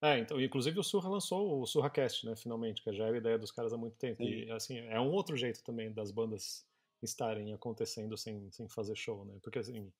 É, 0.00 0.18
então, 0.18 0.40
inclusive 0.40 0.78
o 0.78 0.82
Surra 0.82 1.08
lançou 1.08 1.60
o 1.60 1.66
SurraCast, 1.66 2.24
né, 2.24 2.36
finalmente, 2.36 2.82
que 2.82 2.92
já 2.92 3.06
era 3.06 3.16
a 3.16 3.18
ideia 3.18 3.38
dos 3.38 3.50
caras 3.50 3.72
há 3.72 3.76
muito 3.76 3.96
tempo. 3.96 4.22
Sim. 4.22 4.30
E, 4.30 4.50
assim, 4.50 4.78
é 4.78 5.00
um 5.00 5.10
outro 5.10 5.36
jeito 5.36 5.62
também 5.64 5.92
das 5.92 6.12
bandas 6.12 6.64
estarem 7.02 7.52
acontecendo 7.52 8.16
sem, 8.16 8.50
sem 8.50 8.68
fazer 8.68 8.96
show, 8.96 9.24
né? 9.24 9.36
Porque, 9.42 9.58
assim, 9.58 9.92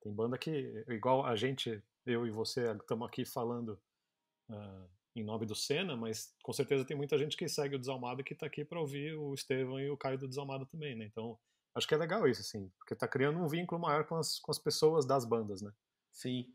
tem 0.00 0.12
banda 0.12 0.38
que, 0.38 0.84
igual 0.88 1.26
a 1.26 1.34
gente, 1.34 1.82
eu 2.06 2.26
e 2.26 2.30
você, 2.30 2.72
estamos 2.72 3.06
aqui 3.06 3.24
falando 3.24 3.78
uh, 4.48 4.88
em 5.14 5.24
nome 5.24 5.46
do 5.46 5.54
Senna, 5.54 5.96
mas 5.96 6.32
com 6.42 6.52
certeza 6.52 6.84
tem 6.84 6.96
muita 6.96 7.18
gente 7.18 7.36
que 7.36 7.48
segue 7.48 7.74
o 7.74 7.78
Desalmado 7.78 8.20
e 8.20 8.24
que 8.24 8.34
está 8.34 8.46
aqui 8.46 8.64
para 8.64 8.80
ouvir 8.80 9.16
o 9.16 9.34
Estevão 9.34 9.80
e 9.80 9.90
o 9.90 9.96
Caio 9.96 10.18
do 10.18 10.28
Desalmado 10.28 10.64
também, 10.66 10.94
né? 10.96 11.04
Então, 11.04 11.38
acho 11.74 11.88
que 11.88 11.94
é 11.94 11.98
legal 11.98 12.26
isso, 12.28 12.40
assim, 12.40 12.70
porque 12.78 12.94
está 12.94 13.08
criando 13.08 13.38
um 13.38 13.48
vínculo 13.48 13.80
maior 13.80 14.06
com 14.06 14.16
as, 14.16 14.38
com 14.38 14.50
as 14.50 14.58
pessoas 14.58 15.04
das 15.04 15.24
bandas, 15.24 15.60
né? 15.60 15.72
Sim, 16.12 16.46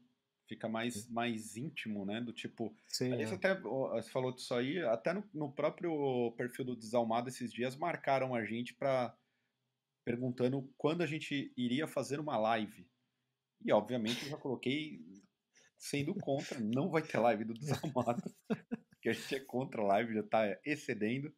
fica 0.47 0.67
mais, 0.67 1.09
mais 1.09 1.57
íntimo, 1.57 2.05
né? 2.05 2.21
Do 2.21 2.33
tipo. 2.33 2.75
Sim. 2.87 3.13
Aliás, 3.13 3.31
é. 3.31 3.35
até 3.35 3.55
você 3.59 4.09
falou 4.09 4.33
disso 4.33 4.53
aí, 4.53 4.79
até 4.79 5.13
no, 5.13 5.23
no, 5.33 5.51
próprio 5.51 6.33
perfil 6.37 6.65
do 6.65 6.75
Desalmado 6.75 7.29
esses 7.29 7.51
dias 7.51 7.75
marcaram 7.75 8.33
a 8.33 8.43
gente 8.45 8.73
para 8.73 9.15
perguntando 10.05 10.71
quando 10.77 11.01
a 11.01 11.05
gente 11.05 11.51
iria 11.57 11.87
fazer 11.87 12.19
uma 12.19 12.37
live. 12.37 12.87
E 13.63 13.71
obviamente 13.71 14.23
eu 14.23 14.29
já 14.29 14.37
coloquei 14.37 15.01
sendo 15.77 16.13
contra, 16.15 16.59
não 16.59 16.89
vai 16.89 17.01
ter 17.01 17.17
live 17.17 17.43
do 17.43 17.53
Desalmado, 17.57 18.21
que 19.01 19.09
a 19.09 19.13
gente 19.13 19.35
é 19.35 19.39
contra 19.39 19.81
a 19.81 19.85
live, 19.85 20.13
já 20.13 20.21
está 20.21 20.59
excedendo. 20.63 21.33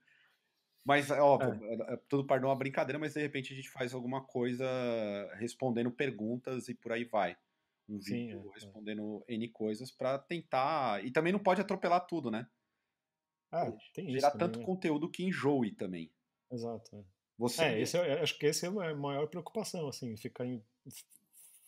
Mas, 0.86 1.12
é 1.12 1.20
óbvio, 1.20 1.62
é. 1.66 1.94
é 1.94 1.98
tudo 2.08 2.26
para 2.26 2.46
uma 2.46 2.56
brincadeira, 2.56 2.98
mas 2.98 3.14
de 3.14 3.22
repente 3.22 3.52
a 3.52 3.56
gente 3.56 3.70
faz 3.70 3.94
alguma 3.94 4.24
coisa 4.24 4.66
respondendo 5.36 5.92
perguntas 5.92 6.70
e 6.70 6.74
por 6.74 6.94
aí 6.94 7.04
vai. 7.04 7.36
Um 7.90 8.02
Sim, 8.02 8.28
vídeo 8.28 8.44
é, 8.44 8.48
é. 8.48 8.54
respondendo 8.54 9.24
N 9.28 9.50
coisas 9.50 9.92
para 9.92 10.20
tentar. 10.20 11.04
E 11.06 11.12
também 11.12 11.32
não 11.32 11.40
pode 11.40 11.62
atropelar 11.62 12.06
tudo, 12.06 12.30
né? 12.30 12.48
Ah, 13.52 13.72
tem 13.94 14.12
Gerar 14.12 14.32
tanto 14.32 14.54
também, 14.54 14.60
né? 14.60 14.66
conteúdo 14.66 15.10
que 15.10 15.24
enjoe 15.24 15.72
também. 15.72 16.12
Exato. 16.52 16.96
É. 16.96 17.04
Você 17.38 17.64
é, 17.64 17.82
esse 17.82 17.98
é, 17.98 18.22
acho 18.22 18.38
que 18.38 18.46
esse 18.48 18.66
é 18.66 18.70
a 18.70 18.96
maior 18.96 19.28
preocupação, 19.28 19.88
assim, 19.88 20.18
ficar 20.18 20.46
em 20.46 20.62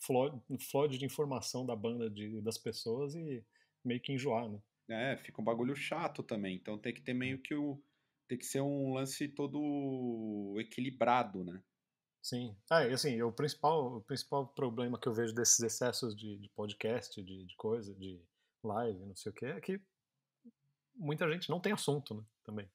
flood, 0.01 0.97
de 0.97 1.05
informação 1.05 1.65
da 1.65 1.75
banda 1.75 2.09
de, 2.09 2.41
das 2.41 2.57
pessoas 2.57 3.13
e 3.15 3.45
meio 3.83 4.01
que 4.01 4.11
enjoar, 4.11 4.49
né? 4.49 4.59
É, 4.89 5.17
fica 5.17 5.39
um 5.39 5.45
bagulho 5.45 5.75
chato 5.75 6.23
também. 6.23 6.55
Então 6.55 6.77
tem 6.77 6.93
que 6.93 7.01
ter 7.01 7.13
meio 7.13 7.35
é. 7.35 7.41
que 7.41 7.53
o. 7.53 7.81
Tem 8.27 8.37
que 8.37 8.45
ser 8.45 8.61
um 8.61 8.93
lance 8.93 9.27
todo 9.27 10.55
equilibrado, 10.59 11.43
né? 11.43 11.63
Sim. 12.21 12.55
Ah, 12.69 12.85
e 12.85 12.93
assim, 12.93 13.21
o 13.21 13.31
principal, 13.31 13.97
o 13.97 14.01
principal 14.01 14.47
problema 14.47 14.99
que 14.99 15.07
eu 15.07 15.13
vejo 15.13 15.33
desses 15.33 15.59
excessos 15.59 16.15
de, 16.15 16.37
de 16.37 16.49
podcast, 16.49 17.21
de, 17.23 17.45
de 17.45 17.55
coisa, 17.55 17.93
de 17.95 18.21
live, 18.63 19.05
não 19.05 19.15
sei 19.15 19.31
o 19.31 19.35
que, 19.35 19.45
é 19.45 19.61
que 19.61 19.81
muita 20.95 21.29
gente 21.31 21.49
não 21.49 21.59
tem 21.59 21.71
assunto, 21.71 22.13
né? 22.13 22.23
Também. 22.43 22.69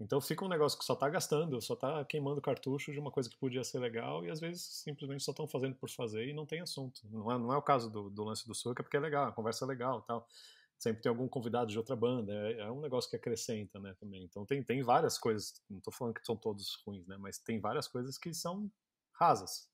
Então 0.00 0.20
fica 0.20 0.44
um 0.44 0.48
negócio 0.48 0.78
que 0.78 0.84
só 0.84 0.94
tá 0.94 1.08
gastando, 1.08 1.60
só 1.60 1.74
tá 1.74 2.04
queimando 2.04 2.40
cartucho 2.40 2.92
de 2.92 3.00
uma 3.00 3.10
coisa 3.10 3.28
que 3.28 3.36
podia 3.36 3.64
ser 3.64 3.80
legal 3.80 4.24
e 4.24 4.30
às 4.30 4.38
vezes 4.38 4.62
simplesmente 4.62 5.24
só 5.24 5.32
estão 5.32 5.48
fazendo 5.48 5.74
por 5.74 5.90
fazer 5.90 6.28
e 6.28 6.32
não 6.32 6.46
tem 6.46 6.60
assunto. 6.60 7.00
Não 7.10 7.32
é, 7.32 7.38
não 7.38 7.52
é 7.52 7.56
o 7.56 7.62
caso 7.62 7.90
do, 7.90 8.08
do 8.08 8.24
lance 8.24 8.46
do 8.46 8.54
Soca, 8.54 8.82
porque 8.82 8.96
é 8.96 9.00
legal, 9.00 9.26
a 9.26 9.32
conversa 9.32 9.64
é 9.64 9.68
legal 9.68 10.02
tal. 10.02 10.28
Sempre 10.78 11.02
tem 11.02 11.10
algum 11.10 11.28
convidado 11.28 11.70
de 11.70 11.76
outra 11.76 11.96
banda, 11.96 12.32
é, 12.32 12.60
é, 12.60 12.70
um 12.70 12.80
negócio 12.80 13.10
que 13.10 13.16
acrescenta, 13.16 13.80
né, 13.80 13.94
também. 13.98 14.22
Então 14.24 14.46
tem, 14.46 14.62
tem 14.62 14.82
várias 14.82 15.18
coisas, 15.18 15.60
não 15.68 15.80
tô 15.80 15.90
falando 15.90 16.14
que 16.14 16.24
são 16.24 16.36
todos 16.36 16.76
ruins, 16.86 17.06
né, 17.06 17.16
mas 17.16 17.38
tem 17.38 17.58
várias 17.58 17.88
coisas 17.88 18.16
que 18.16 18.32
são 18.32 18.70
rasas, 19.12 19.68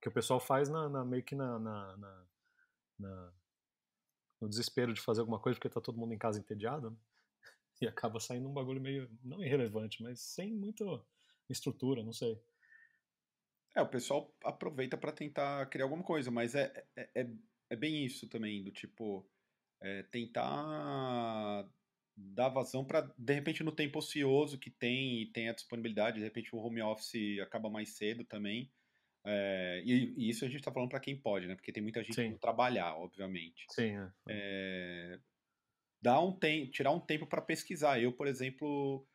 que 0.00 0.08
o 0.08 0.12
pessoal 0.12 0.40
faz 0.40 0.70
na, 0.70 0.88
na 0.88 1.04
meio 1.04 1.22
que 1.22 1.34
na, 1.34 1.58
na, 1.58 2.24
na, 2.98 3.32
no 4.40 4.48
desespero 4.48 4.94
de 4.94 5.00
fazer 5.00 5.20
alguma 5.20 5.38
coisa 5.38 5.58
porque 5.58 5.68
tá 5.68 5.80
todo 5.80 5.98
mundo 5.98 6.14
em 6.14 6.18
casa 6.18 6.38
entediado, 6.38 6.90
né? 6.90 6.96
e 7.82 7.86
acaba 7.86 8.18
saindo 8.18 8.48
um 8.48 8.54
bagulho 8.54 8.80
meio, 8.80 9.10
não 9.22 9.44
irrelevante, 9.44 10.02
mas 10.02 10.20
sem 10.20 10.54
muita 10.54 10.84
estrutura, 11.50 12.02
não 12.02 12.12
sei. 12.12 12.40
É, 13.74 13.82
o 13.82 13.88
pessoal 13.88 14.34
aproveita 14.42 14.96
para 14.96 15.12
tentar 15.12 15.66
criar 15.66 15.84
alguma 15.84 16.02
coisa, 16.02 16.30
mas 16.30 16.54
é, 16.54 16.72
é, 16.96 17.10
é, 17.14 17.30
é 17.68 17.76
bem 17.76 18.06
isso 18.06 18.26
também, 18.26 18.64
do 18.64 18.70
tipo, 18.70 19.28
é, 19.80 20.02
tentar 20.04 21.68
dar 22.16 22.48
vazão 22.48 22.84
para, 22.84 23.02
de 23.18 23.34
repente, 23.34 23.62
no 23.62 23.72
tempo 23.72 23.98
ocioso 23.98 24.58
que 24.58 24.70
tem 24.70 25.22
e 25.22 25.26
tem 25.26 25.48
a 25.48 25.54
disponibilidade, 25.54 26.18
de 26.18 26.24
repente 26.24 26.54
o 26.54 26.58
home 26.58 26.80
office 26.80 27.38
acaba 27.40 27.68
mais 27.68 27.90
cedo 27.90 28.24
também. 28.24 28.70
É, 29.24 29.82
e, 29.84 30.14
e, 30.16 30.30
isso 30.30 30.44
a 30.44 30.48
gente 30.48 30.60
está 30.60 30.72
falando 30.72 30.88
para 30.88 31.00
quem 31.00 31.16
pode, 31.16 31.46
né? 31.46 31.54
Porque 31.56 31.72
tem 31.72 31.82
muita 31.82 32.02
gente 32.02 32.14
Sim. 32.14 32.32
que 32.32 32.38
trabalhar, 32.38 32.96
obviamente. 32.96 33.66
Sim. 33.70 33.96
É. 33.96 34.12
é 34.28 35.20
dar 36.00 36.20
um 36.20 36.32
tempo, 36.32 36.70
tirar 36.70 36.92
um 36.92 37.00
tempo 37.00 37.26
para 37.26 37.42
pesquisar. 37.42 38.00
Eu, 38.00 38.12
por 38.12 38.28
exemplo, 38.28 39.06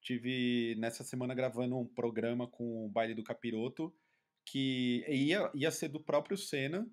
tive 0.00 0.74
nessa 0.78 1.04
semana 1.04 1.34
gravando 1.34 1.78
um 1.78 1.86
programa 1.86 2.46
com 2.46 2.86
o 2.86 2.88
Baile 2.88 3.14
do 3.14 3.22
Capiroto 3.22 3.94
que 4.46 5.04
ia, 5.06 5.50
ia 5.54 5.70
ser 5.70 5.88
do 5.88 6.00
próprio 6.00 6.38
Senna, 6.38 6.88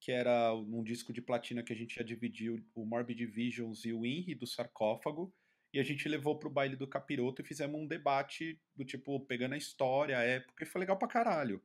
que 0.00 0.12
era 0.12 0.54
um 0.54 0.82
disco 0.82 1.12
de 1.12 1.20
platina 1.20 1.62
que 1.62 1.72
a 1.72 1.76
gente 1.76 1.96
já 1.96 2.02
dividiu 2.02 2.64
o 2.74 2.84
Morbid 2.84 3.26
Visions 3.26 3.84
e 3.84 3.92
o 3.92 4.06
Inri 4.06 4.34
do 4.34 4.46
Sarcófago, 4.46 5.34
e 5.72 5.78
a 5.78 5.82
gente 5.82 6.08
levou 6.08 6.38
pro 6.38 6.50
Baile 6.50 6.76
do 6.76 6.86
Capiroto 6.86 7.42
e 7.42 7.44
fizemos 7.44 7.78
um 7.78 7.86
debate 7.86 8.60
do 8.74 8.84
tipo, 8.84 9.20
pegando 9.26 9.54
a 9.54 9.58
história, 9.58 10.18
a 10.18 10.22
época, 10.22 10.64
e 10.64 10.66
foi 10.66 10.80
legal 10.80 10.98
pra 10.98 11.08
caralho. 11.08 11.62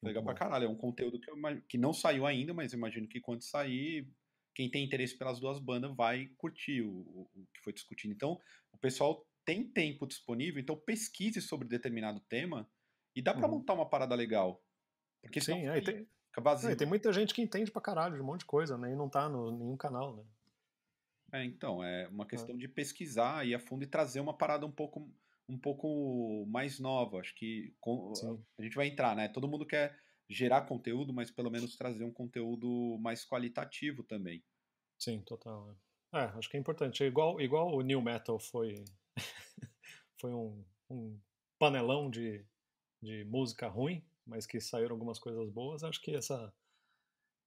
Foi 0.00 0.08
legal 0.08 0.22
pra 0.22 0.34
caralho. 0.34 0.66
É 0.66 0.68
um 0.68 0.76
conteúdo 0.76 1.18
que, 1.18 1.30
eu, 1.30 1.36
que 1.68 1.78
não 1.78 1.92
saiu 1.92 2.26
ainda, 2.26 2.52
mas 2.52 2.72
imagino 2.72 3.08
que 3.08 3.20
quando 3.20 3.42
sair, 3.42 4.06
quem 4.54 4.70
tem 4.70 4.84
interesse 4.84 5.16
pelas 5.16 5.40
duas 5.40 5.58
bandas 5.58 5.94
vai 5.96 6.26
curtir 6.36 6.82
o, 6.82 6.90
o, 6.90 7.30
o 7.34 7.46
que 7.54 7.62
foi 7.62 7.72
discutido. 7.72 8.12
Então, 8.12 8.38
o 8.72 8.78
pessoal 8.78 9.26
tem 9.44 9.66
tempo 9.66 10.06
disponível, 10.06 10.60
então 10.60 10.76
pesquise 10.76 11.40
sobre 11.40 11.66
determinado 11.66 12.20
tema 12.20 12.68
e 13.14 13.22
dá 13.22 13.32
para 13.32 13.46
uhum. 13.46 13.58
montar 13.58 13.74
uma 13.74 13.88
parada 13.88 14.14
legal. 14.14 14.62
Porque 15.22 15.40
Sim, 15.40 15.68
aí 15.68 15.82
tem, 15.82 16.06
vazio. 16.40 16.70
É, 16.70 16.74
tem 16.74 16.86
muita 16.86 17.12
gente 17.12 17.34
que 17.34 17.42
entende 17.42 17.70
pra 17.70 17.82
caralho 17.82 18.14
de 18.14 18.22
um 18.22 18.24
monte 18.24 18.40
de 18.40 18.46
coisa, 18.46 18.78
né? 18.78 18.92
E 18.92 18.96
não 18.96 19.08
tá 19.08 19.28
no 19.28 19.50
nenhum 19.50 19.76
canal, 19.76 20.16
né? 20.16 20.24
É, 21.32 21.44
então, 21.44 21.82
é 21.82 22.08
uma 22.08 22.26
questão 22.26 22.54
é. 22.54 22.58
de 22.58 22.68
pesquisar 22.68 23.46
e 23.46 23.54
a 23.54 23.58
fundo 23.58 23.84
e 23.84 23.86
trazer 23.86 24.20
uma 24.20 24.36
parada 24.36 24.66
um 24.66 24.72
pouco 24.72 25.10
um 25.48 25.58
pouco 25.58 26.46
mais 26.46 26.78
nova. 26.78 27.18
Acho 27.18 27.34
que 27.34 27.74
com, 27.80 28.12
a 28.58 28.62
gente 28.62 28.76
vai 28.76 28.86
entrar, 28.86 29.16
né? 29.16 29.28
Todo 29.28 29.48
mundo 29.48 29.66
quer 29.66 29.98
gerar 30.28 30.62
conteúdo, 30.62 31.12
mas 31.12 31.30
pelo 31.30 31.50
menos 31.50 31.76
trazer 31.76 32.04
um 32.04 32.12
conteúdo 32.12 32.96
mais 33.00 33.26
qualitativo 33.26 34.02
também. 34.02 34.42
Sim, 34.98 35.20
total. 35.22 35.76
É, 36.14 36.18
é 36.18 36.24
acho 36.24 36.48
que 36.48 36.56
é 36.56 36.60
importante. 36.60 37.02
É 37.02 37.06
igual, 37.06 37.40
igual 37.40 37.74
o 37.74 37.82
New 37.82 38.00
Metal 38.00 38.38
foi, 38.38 38.84
foi 40.20 40.32
um, 40.32 40.64
um 40.88 41.18
panelão 41.58 42.10
de, 42.10 42.44
de 43.02 43.24
música 43.24 43.68
ruim, 43.68 44.04
mas 44.26 44.46
que 44.46 44.60
saíram 44.60 44.92
algumas 44.92 45.18
coisas 45.18 45.50
boas. 45.50 45.82
Acho 45.82 46.00
que 46.00 46.14
essa 46.14 46.52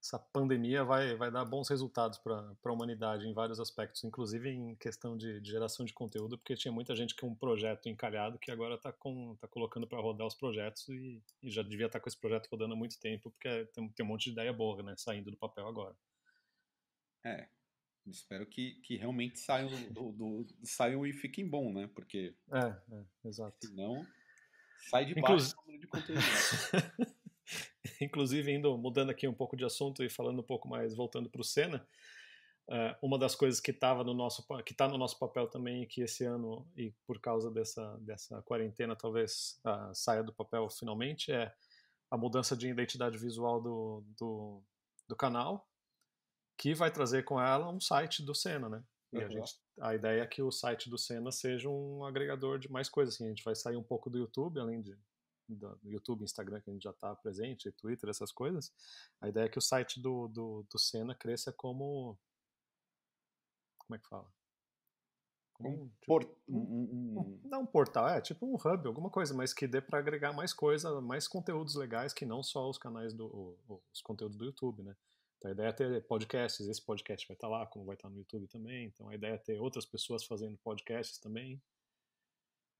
essa 0.06 0.20
pandemia 0.20 0.84
vai, 0.84 1.16
vai 1.16 1.32
dar 1.32 1.44
bons 1.44 1.68
resultados 1.68 2.20
para 2.20 2.56
a 2.64 2.72
humanidade 2.72 3.28
em 3.28 3.34
vários 3.34 3.60
aspectos, 3.60 4.04
inclusive 4.04 4.50
em 4.52 4.76
questão 4.76 5.18
de, 5.18 5.42
de, 5.42 5.50
geração 5.50 5.84
de 5.84 5.94
conteúdo, 5.94 6.38
porque 6.38 6.56
tinha 6.56 6.72
muita 6.72 6.96
gente 6.96 7.16
com 7.16 7.28
um 7.28 7.36
projeto 7.36 7.90
encalhado 7.90 8.38
que 8.38 8.52
agora 8.52 8.76
está 8.76 8.92
tá 8.92 9.48
colocando 9.48 9.88
para 9.88 10.00
rodar 10.00 10.28
os 10.28 10.36
projetos 10.36 10.88
e, 10.90 11.24
e 11.42 11.50
já 11.50 11.64
devia 11.64 11.88
estar 11.88 11.98
tá 11.98 12.04
com 12.04 12.08
esse 12.08 12.20
projeto 12.20 12.48
rodando 12.52 12.76
há 12.76 12.78
muito 12.78 13.00
tempo, 13.00 13.32
porque 13.32 13.66
tem, 13.74 13.90
tem 13.90 14.06
um 14.06 14.10
monte 14.10 14.26
de 14.26 14.32
ideia 14.32 14.54
boa 14.54 14.84
né, 14.84 14.94
saindo 14.96 15.32
do 15.32 15.38
papel 15.38 15.68
agora. 15.68 15.96
É, 17.26 17.48
espero 18.06 18.46
que, 18.46 18.76
que 18.82 18.98
realmente 18.98 19.40
saiam, 19.40 19.70
do, 19.92 20.12
do, 20.12 20.48
saiam 20.64 21.04
e 21.04 21.14
fiquem 21.14 21.50
bom, 21.50 21.74
né? 21.74 21.90
Porque. 21.96 22.36
É, 22.52 22.96
é 22.96 23.28
exato. 23.28 23.58
Senão, 23.66 24.06
sai 24.90 25.06
de 25.06 25.16
baixo 25.16 25.56
de 25.80 25.88
conteúdo. 25.88 26.22
inclusive 28.02 28.52
indo 28.52 28.78
mudando 28.78 29.10
aqui 29.10 29.28
um 29.28 29.34
pouco 29.34 29.56
de 29.56 29.66
assunto 29.66 30.04
e 30.04 30.10
falando 30.10 30.40
um 30.40 30.44
pouco 30.44 30.68
mais 30.68 30.96
voltando 30.96 31.30
para 31.30 31.42
o 31.42 31.44
Senna, 31.44 31.88
uh, 32.70 32.96
uma 33.02 33.18
das 33.18 33.36
coisas 33.36 33.60
que 33.60 33.72
estava 33.72 34.04
no 34.04 34.14
nosso 34.14 34.46
que 34.66 34.72
está 34.72 34.88
no 34.88 34.98
nosso 34.98 35.18
papel 35.20 35.48
também 35.48 35.84
e 35.84 35.88
que 35.88 36.02
esse 36.02 36.24
ano 36.26 36.68
e 36.76 36.92
por 37.06 37.20
causa 37.20 37.52
dessa 37.52 37.98
dessa 38.00 38.42
quarentena 38.44 38.96
talvez 38.96 39.60
uh, 39.66 39.94
saia 39.94 40.24
do 40.24 40.34
papel 40.34 40.70
finalmente 40.70 41.32
é 41.32 41.54
a 42.10 42.18
mudança 42.18 42.56
de 42.56 42.68
identidade 42.68 43.18
visual 43.18 43.62
do, 43.62 44.04
do, 44.18 44.64
do 45.08 45.16
canal 45.16 45.68
que 46.58 46.74
vai 46.74 46.92
trazer 46.92 47.24
com 47.24 47.42
ela 47.42 47.70
um 47.70 47.82
site 47.82 48.24
do 48.24 48.34
Senna, 48.34 48.70
né? 48.70 48.84
E 49.12 49.18
uhum. 49.18 49.26
a, 49.26 49.30
gente, 49.30 49.54
a 49.80 49.96
ideia 49.96 50.22
é 50.22 50.28
que 50.28 50.42
o 50.42 50.52
site 50.52 50.90
do 50.90 50.98
Senna 50.98 51.32
seja 51.32 51.70
um 51.70 52.06
agregador 52.06 52.60
de 52.60 52.72
mais 52.72 52.90
coisas. 52.90 53.16
Assim, 53.16 53.26
a 53.26 53.30
gente 53.30 53.44
vai 53.44 53.56
sair 53.56 53.76
um 53.76 53.84
pouco 53.84 54.10
do 54.10 54.18
YouTube, 54.18 54.60
além 54.60 54.82
de 54.82 54.98
do 55.48 55.80
YouTube, 55.84 56.24
Instagram, 56.24 56.60
que 56.62 56.70
a 56.70 56.74
gente 56.74 56.84
já 56.84 56.90
está 56.90 57.16
presente, 57.16 57.72
Twitter, 57.72 58.10
essas 58.10 58.32
coisas, 58.32 58.74
a 59.22 59.30
ideia 59.30 59.46
é 59.46 59.50
que 59.50 59.60
o 59.60 59.62
site 59.62 60.00
do, 60.00 60.28
do, 60.28 60.66
do 60.70 60.80
Senna 60.80 61.14
cresça 61.14 61.52
como. 61.54 62.18
Como 63.78 63.96
é 63.96 64.00
que 64.00 64.08
fala? 64.08 64.28
Como, 65.54 65.70
um, 65.70 65.90
tipo, 65.90 66.06
port... 66.08 66.28
um, 66.50 66.58
um, 66.58 67.40
não 67.46 67.62
um 67.62 67.66
portal, 67.66 68.10
é 68.10 68.20
tipo 68.20 68.46
um 68.46 68.56
hub, 68.56 68.88
alguma 68.88 69.10
coisa, 69.10 69.34
mas 69.34 69.54
que 69.54 69.68
dê 69.68 69.80
para 69.80 70.00
agregar 70.00 70.34
mais 70.34 70.52
coisa, 70.52 71.00
mais 71.00 71.28
conteúdos 71.28 71.76
legais 71.76 72.12
que 72.12 72.26
não 72.26 72.44
só 72.44 72.70
os 72.70 72.78
canais 72.78 73.14
do. 73.14 73.58
os 73.94 74.02
conteúdos 74.02 74.38
do 74.38 74.46
YouTube, 74.46 74.84
né? 74.84 74.96
Então 75.38 75.50
a 75.50 75.54
ideia 75.54 75.68
é 75.68 75.74
ter 75.74 76.04
podcasts, 76.04 76.68
esse 76.68 76.82
podcast 76.84 77.28
vai 77.28 77.36
estar 77.36 77.48
tá 77.48 77.52
lá, 77.52 77.66
como 77.66 77.86
vai 77.86 77.96
estar 77.96 78.08
tá 78.08 78.14
no 78.14 78.20
YouTube 78.20 78.48
também. 78.48 78.86
Então 78.86 79.10
a 79.10 79.16
ideia 79.16 79.34
é 79.34 79.38
ter 79.38 79.60
outras 79.60 79.86
pessoas 79.86 80.24
fazendo 80.24 80.58
podcasts 80.58 81.20
também. 81.20 81.62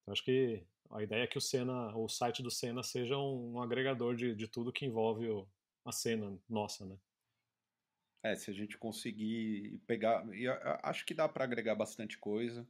Então 0.02 0.14
acho 0.14 0.24
que 0.24 0.66
a 0.92 1.04
ideia 1.04 1.24
é 1.24 1.28
que 1.28 1.38
o 1.38 1.42
Senna, 1.42 1.96
o 1.96 2.08
site 2.08 2.42
do 2.42 2.52
Senna 2.52 2.84
seja 2.84 3.18
um, 3.18 3.54
um 3.54 3.62
agregador 3.62 4.16
de, 4.16 4.36
de 4.36 4.48
tudo 4.48 4.72
que 4.72 4.86
envolve 4.86 5.28
o, 5.30 5.48
a 5.84 5.92
cena 5.92 6.38
nossa, 6.48 6.86
né? 6.86 6.98
É, 8.24 8.36
se 8.36 8.50
a 8.50 8.54
gente 8.54 8.78
conseguir 8.78 9.80
pegar, 9.86 10.28
e 10.34 10.48
acho 10.82 11.06
que 11.06 11.14
dá 11.14 11.30
para 11.30 11.44
agregar 11.44 11.76
bastante 11.76 12.18
coisa. 12.18 12.68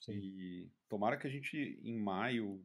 Sim. 0.00 0.12
E 0.12 0.70
tomara 0.88 1.16
que 1.16 1.26
a 1.26 1.30
gente 1.30 1.80
em 1.82 1.98
maio, 1.98 2.62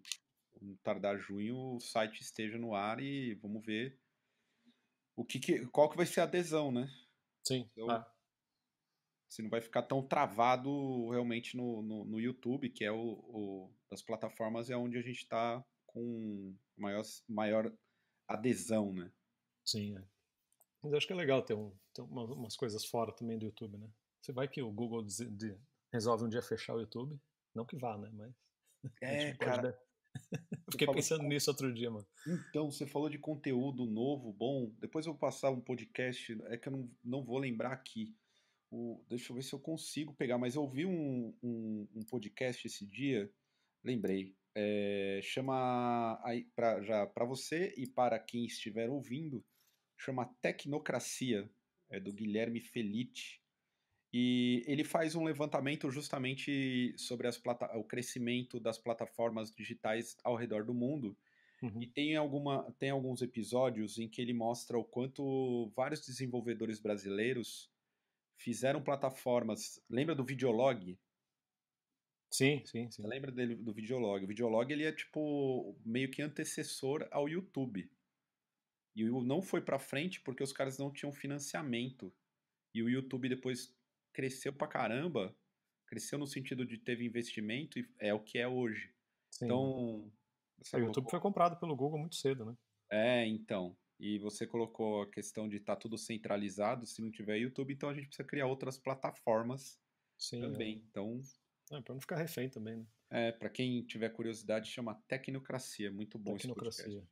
tardar 0.83 1.17
junho, 1.17 1.75
o 1.75 1.79
site 1.79 2.21
esteja 2.21 2.57
no 2.57 2.75
ar 2.75 3.01
e 3.01 3.35
vamos 3.35 3.65
ver 3.65 3.97
o 5.21 5.25
que, 5.25 5.39
que 5.39 5.65
qual 5.67 5.89
que 5.89 5.97
vai 5.97 6.05
ser 6.05 6.21
a 6.21 6.23
adesão, 6.23 6.71
né? 6.71 6.89
Sim. 7.43 7.69
Então, 7.73 7.89
ah 7.89 8.11
se 9.31 9.41
não 9.41 9.49
vai 9.49 9.61
ficar 9.61 9.83
tão 9.83 10.05
travado 10.05 11.09
realmente 11.09 11.55
no, 11.55 11.81
no, 11.81 12.03
no 12.03 12.19
YouTube, 12.19 12.69
que 12.69 12.83
é 12.83 12.91
o, 12.91 12.97
o, 12.97 13.73
das 13.89 14.01
plataformas, 14.01 14.69
é 14.69 14.75
onde 14.75 14.97
a 14.97 15.01
gente 15.01 15.19
está 15.19 15.63
com 15.87 16.53
maior, 16.77 17.01
maior 17.29 17.73
adesão, 18.27 18.91
né? 18.91 19.09
Sim, 19.65 19.97
é. 19.97 20.03
Mas 20.83 20.93
acho 20.93 21.07
que 21.07 21.13
é 21.13 21.15
legal 21.15 21.41
ter, 21.41 21.53
um, 21.53 21.73
ter 21.93 22.01
uma, 22.01 22.25
umas 22.25 22.57
coisas 22.57 22.83
fora 22.83 23.13
também 23.13 23.39
do 23.39 23.45
YouTube, 23.45 23.77
né? 23.77 23.89
Você 24.21 24.33
vai 24.33 24.49
que 24.49 24.61
o 24.61 24.69
Google 24.69 25.01
de, 25.01 25.29
de, 25.29 25.57
resolve 25.93 26.25
um 26.25 26.29
dia 26.29 26.41
fechar 26.41 26.75
o 26.75 26.81
YouTube, 26.81 27.17
não 27.55 27.65
que 27.65 27.77
vá, 27.77 27.97
né? 27.97 28.09
Mas 28.11 28.35
é, 29.01 29.33
cara. 29.39 29.79
Fiquei 30.71 30.87
pensando 30.87 31.21
de... 31.21 31.27
nisso 31.27 31.49
outro 31.49 31.73
dia, 31.73 31.91
mano. 31.91 32.07
Então, 32.49 32.71
você 32.71 32.85
falou 32.85 33.09
de 33.09 33.17
conteúdo 33.17 33.85
novo, 33.85 34.31
bom. 34.31 34.71
Depois 34.79 35.05
eu 35.05 35.13
vou 35.13 35.19
passar 35.19 35.49
um 35.51 35.59
podcast, 35.59 36.37
é 36.45 36.57
que 36.57 36.67
eu 36.67 36.71
não, 36.71 36.91
não 37.03 37.23
vou 37.23 37.37
lembrar 37.37 37.71
aqui. 37.71 38.15
O, 38.71 39.03
deixa 39.09 39.31
eu 39.31 39.35
ver 39.35 39.43
se 39.43 39.53
eu 39.53 39.59
consigo 39.59 40.13
pegar, 40.13 40.37
mas 40.37 40.55
eu 40.55 40.61
ouvi 40.61 40.85
um, 40.85 41.35
um, 41.43 41.87
um 41.93 42.05
podcast 42.05 42.65
esse 42.65 42.85
dia, 42.85 43.29
lembrei. 43.83 44.33
É, 44.55 45.19
chama 45.23 46.21
para 46.55 46.81
já 46.81 47.05
para 47.05 47.25
você 47.25 47.73
e 47.77 47.87
para 47.87 48.19
quem 48.19 48.45
estiver 48.45 48.89
ouvindo, 48.89 49.45
chama 49.97 50.33
Tecnocracia, 50.41 51.49
é 51.89 51.99
do 51.99 52.13
Guilherme 52.13 52.61
Felite. 52.61 53.40
E 54.13 54.63
ele 54.67 54.83
faz 54.83 55.15
um 55.15 55.23
levantamento 55.23 55.89
justamente 55.89 56.93
sobre 56.97 57.27
as 57.27 57.41
o 57.75 57.83
crescimento 57.83 58.59
das 58.59 58.77
plataformas 58.77 59.51
digitais 59.51 60.17
ao 60.23 60.35
redor 60.35 60.65
do 60.65 60.73
mundo. 60.73 61.15
Uhum. 61.61 61.81
E 61.81 61.87
tem, 61.87 62.15
alguma, 62.15 62.69
tem 62.77 62.89
alguns 62.89 63.21
episódios 63.21 63.97
em 63.97 64.09
que 64.09 64.21
ele 64.21 64.33
mostra 64.33 64.77
o 64.77 64.83
quanto 64.83 65.71
vários 65.75 66.05
desenvolvedores 66.05 66.79
brasileiros 66.79 67.71
fizeram 68.35 68.81
plataformas. 68.81 69.81
Lembra 69.89 70.15
do 70.15 70.25
Videolog? 70.25 70.97
Sim, 72.31 72.63
sim, 72.65 72.89
sim. 72.89 73.03
Você 73.03 73.07
lembra 73.07 73.31
dele, 73.31 73.55
do 73.55 73.73
Videolog? 73.73 74.23
O 74.23 74.27
Videolog 74.27 74.71
ele 74.71 74.85
é 74.85 74.91
tipo 74.91 75.75
meio 75.85 76.09
que 76.09 76.21
antecessor 76.21 77.07
ao 77.11 77.29
YouTube. 77.29 77.89
E 78.95 79.09
o 79.09 79.21
não 79.21 79.41
foi 79.41 79.61
para 79.61 79.77
frente 79.77 80.19
porque 80.21 80.43
os 80.43 80.51
caras 80.51 80.77
não 80.77 80.91
tinham 80.91 81.13
financiamento. 81.13 82.11
E 82.73 82.81
o 82.81 82.89
YouTube 82.89 83.29
depois 83.29 83.73
cresceu 84.13 84.53
pra 84.53 84.67
caramba. 84.67 85.35
Cresceu 85.87 86.17
no 86.17 86.27
sentido 86.27 86.65
de 86.65 86.77
teve 86.77 87.05
investimento 87.05 87.77
e 87.79 87.87
é 87.99 88.13
o 88.13 88.19
que 88.19 88.37
é 88.37 88.47
hoje. 88.47 88.93
Sim. 89.29 89.45
Então. 89.45 90.11
É, 90.73 90.77
o 90.77 90.85
YouTube 90.85 91.09
foi 91.09 91.19
comprado 91.19 91.59
pelo 91.59 91.75
Google 91.75 91.99
muito 91.99 92.15
cedo, 92.15 92.45
né? 92.45 92.55
É, 92.89 93.25
então. 93.25 93.75
E 93.99 94.17
você 94.19 94.47
colocou 94.47 95.03
a 95.03 95.11
questão 95.11 95.47
de 95.47 95.57
estar 95.57 95.75
tá 95.75 95.81
tudo 95.81 95.97
centralizado. 95.97 96.85
Se 96.85 97.01
não 97.01 97.11
tiver 97.11 97.37
YouTube, 97.37 97.73
então 97.73 97.89
a 97.89 97.93
gente 97.93 98.07
precisa 98.07 98.27
criar 98.27 98.47
outras 98.47 98.77
plataformas 98.77 99.79
Sim, 100.17 100.41
também. 100.41 100.75
É. 100.75 100.77
Então. 100.77 101.19
É, 101.71 101.81
para 101.81 101.93
não 101.93 102.01
ficar 102.01 102.17
refém 102.17 102.49
também, 102.49 102.77
né? 102.77 102.85
É, 103.09 103.31
para 103.31 103.49
quem 103.49 103.83
tiver 103.83 104.09
curiosidade, 104.09 104.69
chama 104.69 104.95
Tecnocracia. 105.07 105.91
Muito 105.91 106.17
bom 106.17 106.35
Tecnocracia. 106.35 107.03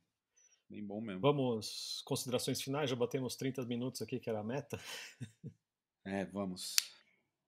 Bem 0.70 0.86
bom 0.86 1.00
mesmo. 1.00 1.20
Vamos, 1.20 2.00
considerações 2.06 2.62
finais, 2.62 2.88
já 2.88 2.94
batemos 2.94 3.34
30 3.36 3.64
minutos 3.66 4.00
aqui, 4.00 4.20
que 4.20 4.30
era 4.30 4.40
a 4.40 4.44
meta. 4.44 4.80
É, 6.10 6.24
vamos. 6.24 6.74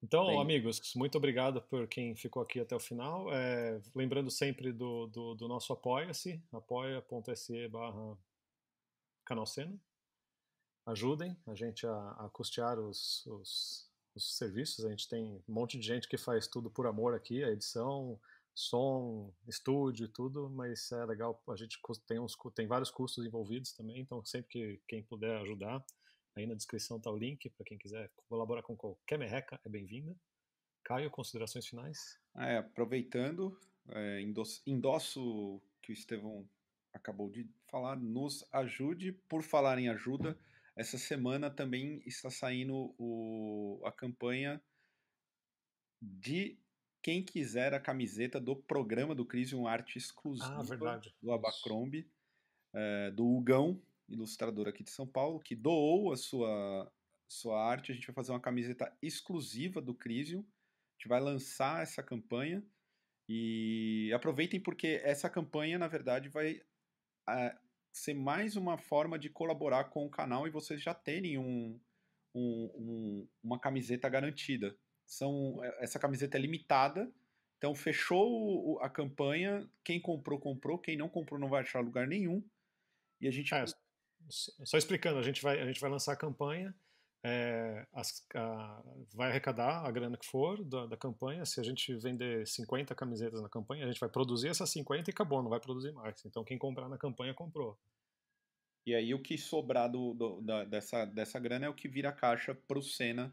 Então, 0.01 0.27
Bem... 0.27 0.41
amigos, 0.41 0.81
muito 0.95 1.19
obrigado 1.19 1.61
por 1.63 1.89
quem 1.89 2.15
ficou 2.15 2.41
aqui 2.41 2.61
até 2.61 2.77
o 2.77 2.81
final. 2.81 3.33
É, 3.33 3.81
lembrando 3.93 4.31
sempre 4.31 4.73
do, 4.73 5.09
do, 5.09 5.35
do 5.35 5.49
nosso 5.49 5.73
apoia-se, 5.73 6.41
apoia.se 6.53 7.69
barra 7.69 8.17
canal 9.25 9.47
Sena. 9.47 9.77
Ajudem 10.87 11.37
a 11.45 11.55
gente 11.57 11.85
a, 11.87 12.11
a 12.19 12.29
custear 12.33 12.79
os, 12.79 13.27
os, 13.27 13.91
os, 14.15 14.37
serviços. 14.37 14.85
A 14.85 14.91
gente 14.91 15.09
tem 15.09 15.43
um 15.49 15.53
monte 15.53 15.77
de 15.77 15.85
gente 15.85 16.09
que 16.09 16.17
faz 16.17 16.47
tudo 16.47 16.71
por 16.71 16.87
amor 16.87 17.15
aqui, 17.15 17.43
a 17.43 17.51
edição, 17.51 18.19
som, 18.55 19.33
estúdio 19.49 20.07
e 20.07 20.09
tudo, 20.09 20.49
mas 20.51 20.93
é 20.93 21.05
legal, 21.05 21.43
a 21.49 21.57
gente 21.57 21.81
tem, 22.07 22.21
uns, 22.21 22.37
tem 22.55 22.69
vários 22.69 22.91
custos 22.93 23.25
envolvidos 23.25 23.73
também, 23.73 24.01
então 24.01 24.25
sempre 24.25 24.49
que 24.51 24.81
quem 24.87 25.03
puder 25.03 25.41
ajudar, 25.43 25.85
aí 26.35 26.47
na 26.47 26.55
descrição 26.55 26.97
está 26.97 27.11
o 27.11 27.17
link 27.17 27.49
para 27.51 27.65
quem 27.65 27.79
quiser 27.79 28.11
colaborar 28.29 28.63
com 28.63 28.77
qualquer 28.77 29.19
merreca, 29.19 29.61
é 29.65 29.69
bem-vinda. 29.69 30.17
Caio, 30.85 31.11
considerações 31.11 31.67
finais? 31.67 32.19
É, 32.37 32.59
aproveitando, 32.59 33.59
é, 33.91 34.21
endosso, 34.21 34.63
endosso 34.67 35.63
que 35.81 35.93
o 35.93 35.95
Estevão 35.95 36.49
acabou 36.93 37.31
de 37.31 37.49
falar, 37.69 37.97
nos 37.97 38.45
ajude. 38.53 39.13
Por 39.29 39.43
falar 39.43 39.79
em 39.79 39.89
ajuda, 39.89 40.39
essa 40.77 40.99
semana 40.99 41.51
também 41.51 42.03
está 42.07 42.31
saindo 42.31 42.95
o, 42.99 43.81
a 43.85 43.93
campanha 43.93 44.61
de 46.01 46.59
quem 47.03 47.23
quiser 47.23 47.75
a 47.75 47.81
camiseta 47.81 48.41
do 48.41 48.57
programa 48.57 49.15
do 49.15 49.27
Crisium 49.27 49.67
Arte 49.67 49.99
exclusiva 49.99 50.61
ah, 50.61 51.01
do 51.21 51.33
Abercrombie, 51.33 52.09
é, 52.73 53.11
do 53.11 53.27
Hugão, 53.27 53.81
ilustrador 54.09 54.69
aqui 54.69 54.83
de 54.83 54.91
São 54.91 55.07
Paulo, 55.07 55.41
que 55.41 55.55
doou 55.55 56.13
a 56.13 56.17
sua, 56.17 56.93
sua 57.29 57.63
arte. 57.63 57.93
A 57.93 57.95
gente 57.95 58.07
vai 58.07 58.15
fazer 58.15 58.33
uma 58.33 58.41
camiseta 58.41 58.95
exclusiva 59.01 59.81
do 59.81 59.95
Crisium. 59.95 60.41
A 60.41 60.93
gente 60.99 61.09
vai 61.09 61.21
lançar 61.21 61.83
essa 61.83 62.03
campanha. 62.03 62.63
E 63.29 64.13
aproveitem 64.15 64.61
porque 64.61 65.01
essa 65.05 65.31
campanha, 65.31 65.79
na 65.79 65.89
verdade, 65.89 66.29
vai 66.29 66.61
uh, 67.29 67.59
ser 67.93 68.15
mais 68.15 68.57
uma 68.57 68.77
forma 68.79 69.19
de 69.19 69.29
colaborar 69.29 69.85
com 69.85 70.07
o 70.07 70.11
canal 70.11 70.47
e 70.47 70.51
vocês 70.51 70.83
já 70.83 70.95
terem 70.95 71.39
um, 71.39 71.79
um, 72.35 72.71
um, 72.75 73.29
uma 73.43 73.59
camiseta 73.59 74.09
garantida. 74.09 74.77
São, 75.07 75.63
é, 75.63 75.85
essa 75.85 75.99
camiseta 75.99 76.37
é 76.37 76.41
limitada, 76.41 77.13
então 77.59 77.75
fechou 77.75 78.81
a 78.81 78.89
campanha, 78.89 79.69
quem 79.85 80.01
comprou, 80.01 80.39
comprou, 80.39 80.79
quem 80.79 80.97
não 80.97 81.09
comprou 81.09 81.39
não 81.39 81.49
vai 81.49 81.63
achar 81.63 81.81
lugar 81.81 82.07
nenhum. 82.07 82.43
E 83.21 83.29
a 83.29 83.31
gente. 83.31 83.55
É, 83.55 83.65
só 84.29 84.77
explicando, 84.77 85.19
a 85.19 85.23
gente 85.23 85.43
vai, 85.43 85.61
a 85.61 85.67
gente 85.67 85.81
vai 85.81 85.91
lançar 85.91 86.13
a 86.13 86.17
campanha, 86.17 86.75
é, 87.25 87.87
as, 87.93 88.27
a, 88.35 88.83
vai 89.15 89.31
arrecadar 89.31 89.87
a 89.87 89.91
grana 89.91 90.17
que 90.17 90.27
for 90.27 90.63
da, 90.65 90.87
da, 90.87 90.97
campanha. 90.97 91.45
Se 91.45 91.61
a 91.61 91.63
gente 91.63 91.95
vender 91.97 92.47
50 92.47 92.95
camisetas 92.95 93.41
na 93.41 93.49
campanha, 93.49 93.85
a 93.85 93.87
gente 93.87 94.01
vai 94.01 94.09
produzir 94.09 94.49
essas 94.49 94.71
50 94.71 95.09
e 95.09 95.13
acabou, 95.13 95.43
não 95.43 95.51
vai 95.51 95.61
produzir 95.61 95.93
mais. 95.93 96.25
Então 96.25 96.45
quem 96.45 96.59
comprar 96.59 96.89
na 96.89 96.99
campanha 96.99 97.33
comprou. 97.33 97.79
E 98.85 98.95
aí 98.95 99.15
o 99.15 99.23
que 99.23 99.39
sobrar 99.39 99.89
do, 99.89 100.13
do, 100.15 100.41
da, 100.41 100.65
dessa, 100.65 101.05
dessa 101.05 101.39
grana 101.39 101.67
é 101.67 101.69
o 101.69 101.75
que 101.75 101.89
vira 101.89 102.11
caixa 102.11 102.55
para 102.55 102.79
o 102.79 102.83
Senna 102.83 103.33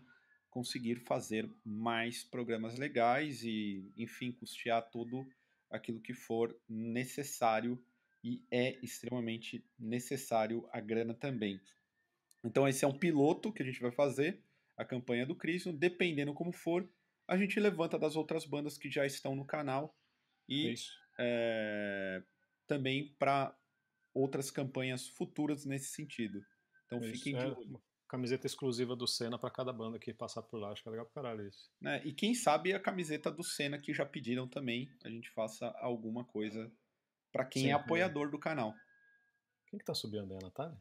conseguir 0.51 0.97
fazer 1.07 1.49
mais 1.63 2.23
programas 2.23 2.77
legais 2.77 3.43
e, 3.43 3.91
enfim, 3.97 4.31
custear 4.31 4.87
tudo 4.91 5.27
aquilo 5.69 5.99
que 5.99 6.13
for 6.13 6.55
necessário 6.67 7.81
e 8.23 8.43
é 8.51 8.77
extremamente 8.83 9.63
necessário 9.77 10.67
a 10.71 10.79
grana 10.79 11.13
também. 11.13 11.59
Então 12.43 12.67
esse 12.67 12.85
é 12.85 12.87
um 12.87 12.97
piloto 12.97 13.51
que 13.51 13.61
a 13.61 13.65
gente 13.65 13.81
vai 13.81 13.91
fazer, 13.91 14.43
a 14.77 14.85
campanha 14.85 15.25
do 15.25 15.35
Crisium, 15.35 15.75
dependendo 15.75 16.33
como 16.33 16.53
for, 16.53 16.89
a 17.27 17.37
gente 17.37 17.59
levanta 17.59 17.99
das 17.99 18.15
outras 18.15 18.45
bandas 18.45 18.77
que 18.77 18.89
já 18.89 19.05
estão 19.05 19.35
no 19.35 19.45
canal 19.45 19.95
e 20.47 20.73
é, 21.19 22.23
também 22.65 23.13
para 23.19 23.55
outras 24.13 24.49
campanhas 24.49 25.07
futuras 25.07 25.65
nesse 25.65 25.89
sentido. 25.89 26.43
Então 26.85 26.99
Isso, 26.99 27.11
fiquem 27.11 27.35
de 27.35 27.43
é. 27.43 27.47
olho 27.47 27.81
camiseta 28.09 28.47
exclusiva 28.47 28.95
do 28.95 29.07
Senna 29.07 29.37
para 29.37 29.51
cada 29.51 29.71
banda 29.71 29.99
que 29.99 30.11
passar 30.11 30.41
por 30.41 30.59
lá. 30.59 30.71
Acho 30.71 30.81
que 30.81 30.89
é 30.89 30.91
legal 30.91 31.05
pra 31.05 31.21
caralho 31.21 31.47
isso. 31.47 31.71
É, 31.85 32.01
e 32.03 32.11
quem 32.11 32.33
sabe 32.33 32.73
a 32.73 32.79
camiseta 32.79 33.31
do 33.31 33.43
Senna 33.43 33.77
que 33.77 33.93
já 33.93 34.05
pediram 34.05 34.47
também, 34.47 34.91
a 35.03 35.09
gente 35.09 35.29
faça 35.29 35.67
alguma 35.79 36.25
coisa 36.25 36.69
para 37.31 37.45
quem 37.45 37.63
Sim, 37.63 37.69
é 37.69 37.73
apoiador 37.73 38.27
é. 38.27 38.31
do 38.31 38.39
canal. 38.39 38.73
Quem 39.67 39.79
que 39.79 39.85
tá 39.85 39.93
subindo 39.93 40.31
aí, 40.33 40.39
a 40.39 40.45
Natália? 40.45 40.77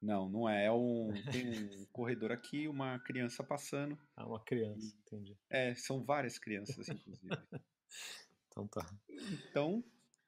Não, 0.00 0.28
não 0.28 0.48
é. 0.48 0.66
É 0.66 0.72
um, 0.72 1.12
tem 1.30 1.48
um 1.48 1.86
corredor 1.92 2.32
aqui, 2.32 2.66
uma 2.66 2.98
criança 3.00 3.44
passando. 3.44 3.96
Ah, 4.16 4.26
uma 4.26 4.40
criança, 4.40 4.96
entendi. 5.06 5.36
É, 5.48 5.74
são 5.74 6.04
várias 6.04 6.38
crianças, 6.38 6.88
inclusive. 6.88 7.28
então 8.50 8.66
tá. 8.66 8.84
Então, 9.48 9.84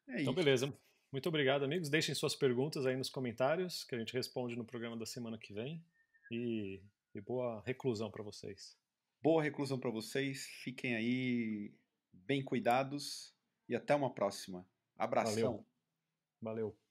é 0.06 0.12
então, 0.12 0.14
isso. 0.14 0.22
Então, 0.22 0.34
beleza. 0.34 0.78
Muito 1.10 1.28
obrigado, 1.28 1.64
amigos. 1.64 1.88
Deixem 1.88 2.14
suas 2.14 2.34
perguntas 2.34 2.86
aí 2.86 2.96
nos 2.96 3.08
comentários, 3.08 3.84
que 3.84 3.94
a 3.94 3.98
gente 3.98 4.12
responde 4.12 4.56
no 4.56 4.64
programa 4.64 4.96
da 4.96 5.06
semana 5.06 5.38
que 5.38 5.52
vem. 5.52 5.84
E, 6.30 6.80
e 7.14 7.20
boa 7.20 7.62
reclusão 7.64 8.10
para 8.10 8.22
vocês. 8.22 8.76
Boa 9.22 9.42
reclusão 9.42 9.78
para 9.78 9.90
vocês. 9.90 10.46
Fiquem 10.62 10.96
aí 10.96 11.72
bem 12.12 12.44
cuidados 12.44 13.32
e 13.68 13.74
até 13.74 13.94
uma 13.94 14.12
próxima. 14.12 14.66
Abração. 14.96 15.34
Valeu. 15.34 15.66
Valeu. 16.40 16.83